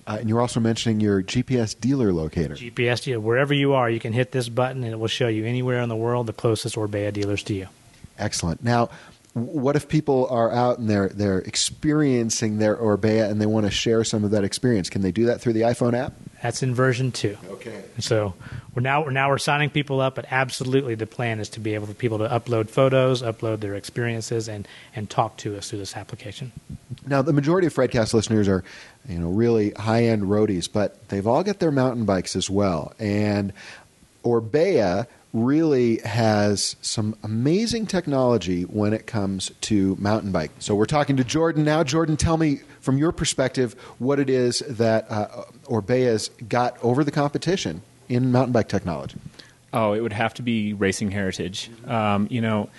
[0.10, 2.56] Uh, and you're also mentioning your GPS dealer locator.
[2.56, 3.20] GPS dealer.
[3.20, 5.90] Wherever you are, you can hit this button and it will show you anywhere in
[5.90, 7.68] the world the closest Orbea dealers to you.
[8.18, 8.64] Excellent.
[8.64, 8.90] Now,
[9.34, 13.72] what if people are out and they're they're experiencing their Orbea and they want to
[13.72, 14.90] share some of that experience?
[14.90, 16.14] Can they do that through the iPhone app?
[16.42, 17.38] That's in version two.
[17.50, 17.84] Okay.
[18.00, 18.34] So
[18.74, 21.76] we're now we're now we're signing people up, but absolutely the plan is to be
[21.76, 25.80] able for people to upload photos, upload their experiences, and and talk to us through
[25.80, 26.52] this application.
[27.06, 28.64] Now, the majority of Fredcast listeners are,
[29.08, 32.94] you know, really high end roadies, but they've all got their mountain bikes as well,
[33.00, 33.54] and
[34.24, 40.52] Orbea really has some amazing technology when it comes to mountain bike.
[40.60, 41.84] So we're talking to Jordan now.
[41.84, 47.12] Jordan, tell me from your perspective what it is that uh, Orbea's got over the
[47.12, 49.18] competition in mountain bike technology.
[49.72, 51.70] Oh, it would have to be racing heritage.
[51.86, 52.70] Um, you know,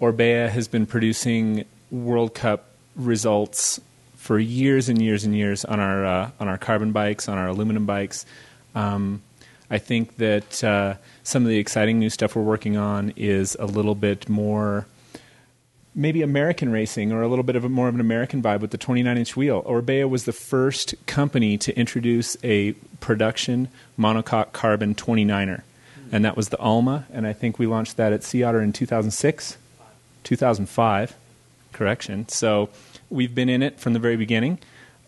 [0.00, 3.80] Orbea has been producing World Cup results
[4.16, 7.48] for years and years and years on our uh, on our carbon bikes, on our
[7.48, 8.24] aluminum bikes.
[8.74, 9.22] Um,
[9.70, 10.94] I think that uh,
[11.28, 14.86] some of the exciting new stuff we're working on is a little bit more
[15.94, 18.70] maybe American racing or a little bit of a more of an American vibe with
[18.70, 19.62] the 29 inch wheel.
[19.64, 25.62] Orbea was the first company to introduce a production monocoque carbon 29er,
[26.10, 27.04] and that was the Alma.
[27.12, 29.58] And I think we launched that at Sea Otter in 2006,
[30.24, 31.14] 2005,
[31.74, 32.26] correction.
[32.28, 32.70] So
[33.10, 34.60] we've been in it from the very beginning.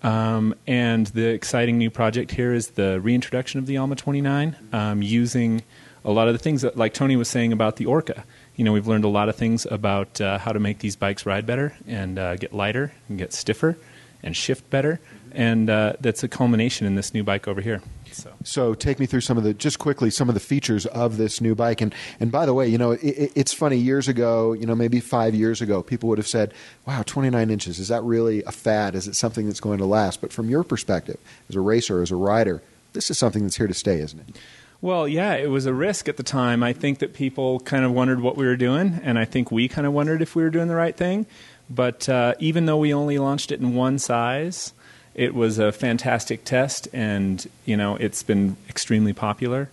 [0.02, 5.02] Um, and the exciting new project here is the reintroduction of the Alma 29 um,
[5.02, 5.62] using
[6.04, 8.24] a lot of the things that, like Tony was saying about the Orca.
[8.56, 11.24] You know, we've learned a lot of things about uh, how to make these bikes
[11.26, 13.76] ride better and uh, get lighter and get stiffer
[14.22, 15.00] and shift better.
[15.32, 17.80] and uh, that's a culmination in this new bike over here.
[18.12, 18.32] So.
[18.42, 21.40] So take me through some of the just quickly some of the features of this
[21.40, 21.80] new bike.
[21.80, 23.76] And and by the way, you know it, it, it's funny.
[23.76, 26.52] Years ago, you know maybe five years ago, people would have said,
[26.86, 28.94] "Wow, 29 inches is that really a fad?
[28.94, 31.18] Is it something that's going to last?" But from your perspective,
[31.48, 32.62] as a racer, as a rider,
[32.92, 34.36] this is something that's here to stay, isn't it?
[34.82, 36.62] Well, yeah, it was a risk at the time.
[36.62, 39.68] I think that people kind of wondered what we were doing, and I think we
[39.68, 41.26] kind of wondered if we were doing the right thing.
[41.68, 44.72] But uh, even though we only launched it in one size,
[45.14, 49.68] it was a fantastic test, and you know it's been extremely popular.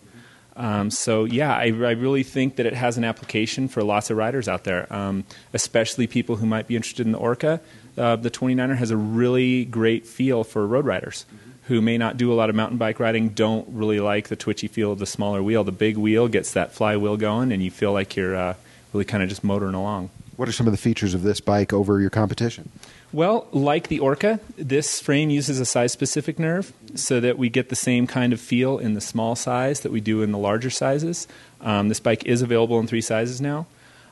[0.57, 4.17] Um, so yeah, I, I, really think that it has an application for lots of
[4.17, 5.23] riders out there, um,
[5.53, 7.61] especially people who might be interested in the Orca.
[7.95, 11.25] Uh, the 29er has a really great feel for road riders
[11.67, 14.67] who may not do a lot of mountain bike riding, don't really like the twitchy
[14.67, 15.63] feel of the smaller wheel.
[15.63, 18.53] The big wheel gets that flywheel going, and you feel like you're uh,
[18.93, 20.09] really kind of just motoring along.
[20.37, 22.69] What are some of the features of this bike over your competition?
[23.11, 27.69] Well, like the Orca, this frame uses a size specific nerve so that we get
[27.69, 30.69] the same kind of feel in the small size that we do in the larger
[30.69, 31.27] sizes.
[31.59, 33.65] Um, this bike is available in three sizes now.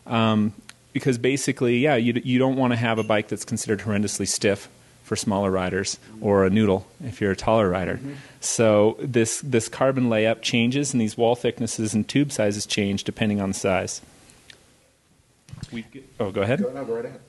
[0.07, 0.53] Um,
[0.93, 4.69] because basically, yeah, you, you don't want to have a bike that's considered horrendously stiff
[5.05, 7.95] for smaller riders or a noodle if you're a taller rider.
[7.95, 8.13] Mm-hmm.
[8.41, 13.39] So this this carbon layup changes and these wall thicknesses and tube sizes change depending
[13.39, 14.01] on the size.
[15.71, 15.85] We,
[16.19, 16.61] oh, go ahead.
[16.61, 17.21] Go, no, go right ahead.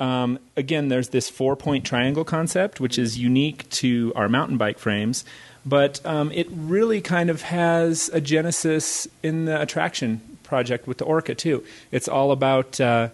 [0.00, 4.78] Um, again, there's this four point triangle concept, which is unique to our mountain bike
[4.78, 5.24] frames,
[5.64, 11.04] but um, it really kind of has a genesis in the attraction project with the
[11.04, 11.64] Orca, too.
[11.92, 13.10] It's all about uh,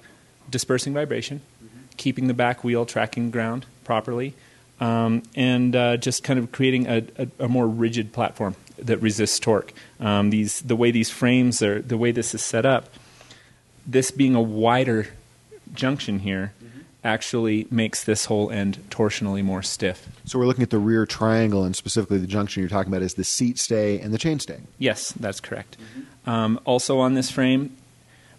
[0.48, 1.80] dispersing vibration, mm-hmm.
[1.98, 4.34] keeping the back wheel tracking ground properly,
[4.80, 9.40] um, and uh, just kind of creating a, a, a, more rigid platform that resists
[9.40, 9.72] torque.
[9.98, 12.90] Um, these, the way these frames are, the way this is set up,
[13.86, 15.08] this being a wider
[15.72, 16.52] junction here
[17.02, 20.06] actually makes this whole end torsionally more stiff.
[20.26, 23.14] So we're looking at the rear triangle, and specifically the junction you're talking about is
[23.14, 24.60] the seat stay and the chain stay.
[24.78, 25.78] Yes, that's correct.
[25.78, 26.30] Mm-hmm.
[26.30, 27.74] Um, also on this frame,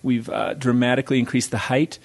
[0.04, 1.98] we've uh, dramatically increased the height,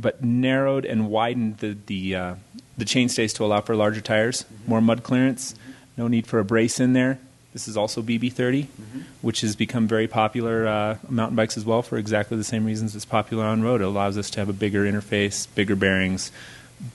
[0.00, 2.34] but narrowed and widened the the uh,
[2.78, 4.70] the chain stays to allow for larger tires, mm-hmm.
[4.70, 5.52] more mud clearance.
[5.52, 5.70] Mm-hmm.
[5.96, 7.18] No need for a brace in there.
[7.52, 9.00] This is also BB30, mm-hmm.
[9.22, 12.94] which has become very popular uh, mountain bikes as well for exactly the same reasons
[12.94, 13.80] it's popular on road.
[13.80, 16.30] It allows us to have a bigger interface, bigger bearings,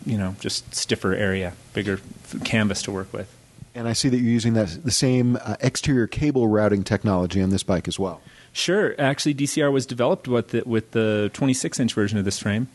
[0.05, 1.99] you know, just stiffer area, bigger
[2.45, 3.31] canvas to work with.
[3.75, 7.49] And I see that you're using that the same uh, exterior cable routing technology on
[7.49, 8.21] this bike as well.
[8.53, 8.95] Sure.
[8.97, 12.69] Actually, DCR was developed with the, with the 26 inch version of this frame.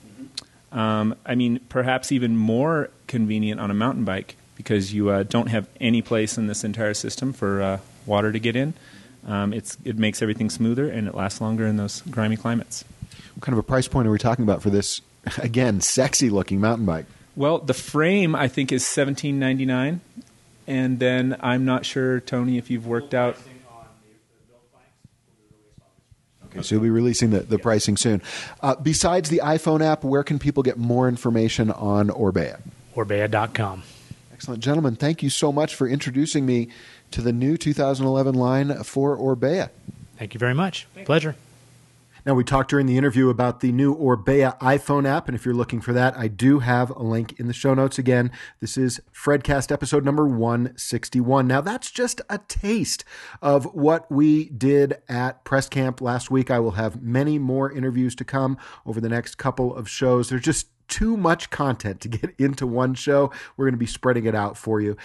[0.72, 5.48] Um, I mean, perhaps even more convenient on a mountain bike because you uh, don't
[5.48, 8.74] have any place in this entire system for uh, water to get in.
[9.26, 12.84] Um, it makes everything smoother and it lasts longer in those grimy climates.
[13.34, 15.01] What kind of a price point are we talking about for this,
[15.38, 17.06] again, sexy looking mountain bike?
[17.36, 20.01] Well, the frame I think is seventeen ninety nine,
[20.66, 23.36] and then I'm not sure, Tony, if you've worked out.
[26.51, 27.62] Okay, so you'll be releasing the, the yeah.
[27.62, 28.22] pricing soon.
[28.60, 32.60] Uh, besides the iPhone app, where can people get more information on Orbea?
[32.94, 33.82] Orbea.com.
[34.32, 34.62] Excellent.
[34.62, 36.68] Gentlemen, thank you so much for introducing me
[37.10, 39.70] to the new 2011 line for Orbea.
[40.18, 40.86] Thank you very much.
[41.05, 41.36] Pleasure.
[42.26, 45.55] Now, we talked during the interview about the new Orbea iPhone app, and if you're
[45.55, 48.30] looking for that, I do have a link in the show notes again.
[48.60, 51.47] This is Fredcast episode number 161.
[51.47, 53.05] Now, that's just a taste
[53.40, 56.51] of what we did at Press Camp last week.
[56.51, 60.28] I will have many more interviews to come over the next couple of shows.
[60.28, 63.32] There's just too much content to get into one show.
[63.56, 64.97] We're going to be spreading it out for you.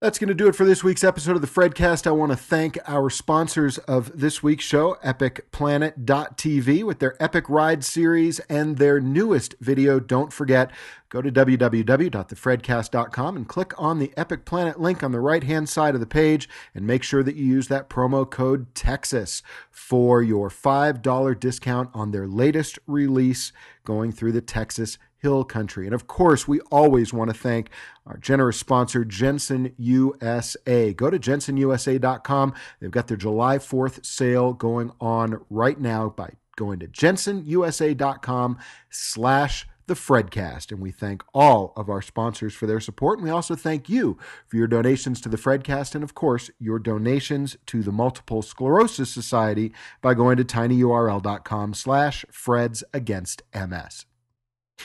[0.00, 2.06] That's going to do it for this week's episode of the Fredcast.
[2.06, 7.84] I want to thank our sponsors of this week's show, EpicPlanet.tv, with their Epic Ride
[7.84, 10.00] series and their newest video.
[10.00, 10.70] Don't forget,
[11.10, 15.92] go to www.thefredcast.com and click on the Epic Planet link on the right hand side
[15.92, 20.48] of the page and make sure that you use that promo code Texas for your
[20.48, 23.52] $5 discount on their latest release
[23.84, 25.86] going through the Texas Hill Country.
[25.86, 27.70] And of course, we always want to thank
[28.06, 30.92] our generous sponsor, Jenson USA.
[30.94, 32.54] Go to jensonusa.com.
[32.80, 38.58] They've got their July 4th sale going on right now by going to jensonusa.com
[38.90, 40.70] slash the Fredcast.
[40.70, 43.18] And we thank all of our sponsors for their support.
[43.18, 46.78] And we also thank you for your donations to the Fredcast and, of course, your
[46.78, 54.06] donations to the Multiple Sclerosis Society by going to tinyurl.com slash Freds Against MS.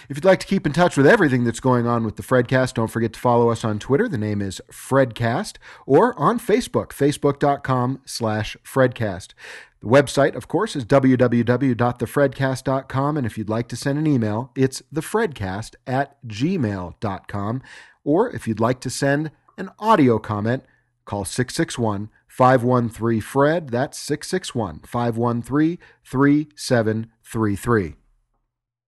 [0.09, 2.73] If you'd like to keep in touch with everything that's going on with the Fredcast,
[2.76, 4.07] don't forget to follow us on Twitter.
[4.07, 9.34] The name is Fredcast, or on Facebook, facebook.com slash Fredcast.
[9.81, 14.81] The website, of course, is www.thefredcast.com, and if you'd like to send an email, it's
[14.93, 17.61] thefredcast at gmail.com.
[18.03, 20.63] Or if you'd like to send an audio comment,
[21.05, 23.69] call 661 513 Fred.
[23.69, 27.95] That's 661 513 3733.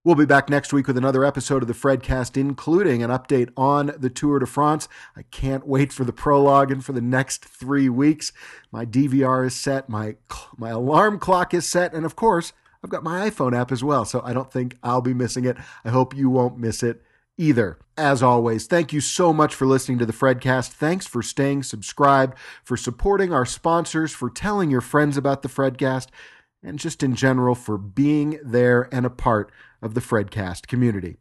[0.04, 3.92] We'll be back next week with another episode of the Fredcast, including an update on
[3.98, 4.88] the Tour de France.
[5.16, 8.30] I can't wait for the prologue and for the next three weeks.
[8.70, 10.16] My DVR is set, my,
[10.56, 12.52] my alarm clock is set, and of course,
[12.82, 15.56] I've got my iPhone app as well, so I don't think I'll be missing it.
[15.84, 17.02] I hope you won't miss it
[17.36, 17.78] either.
[17.96, 20.68] As always, thank you so much for listening to the Fredcast.
[20.70, 26.08] Thanks for staying subscribed, for supporting our sponsors, for telling your friends about the Fredcast,
[26.62, 29.50] and just in general for being there and a part
[29.80, 31.16] of the Fredcast community.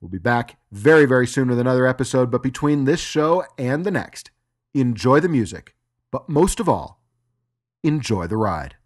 [0.00, 3.90] We'll be back very, very soon with another episode, but between this show and the
[3.90, 4.30] next,
[4.72, 5.74] enjoy the music,
[6.10, 7.02] but most of all,
[7.82, 8.76] enjoy the ride.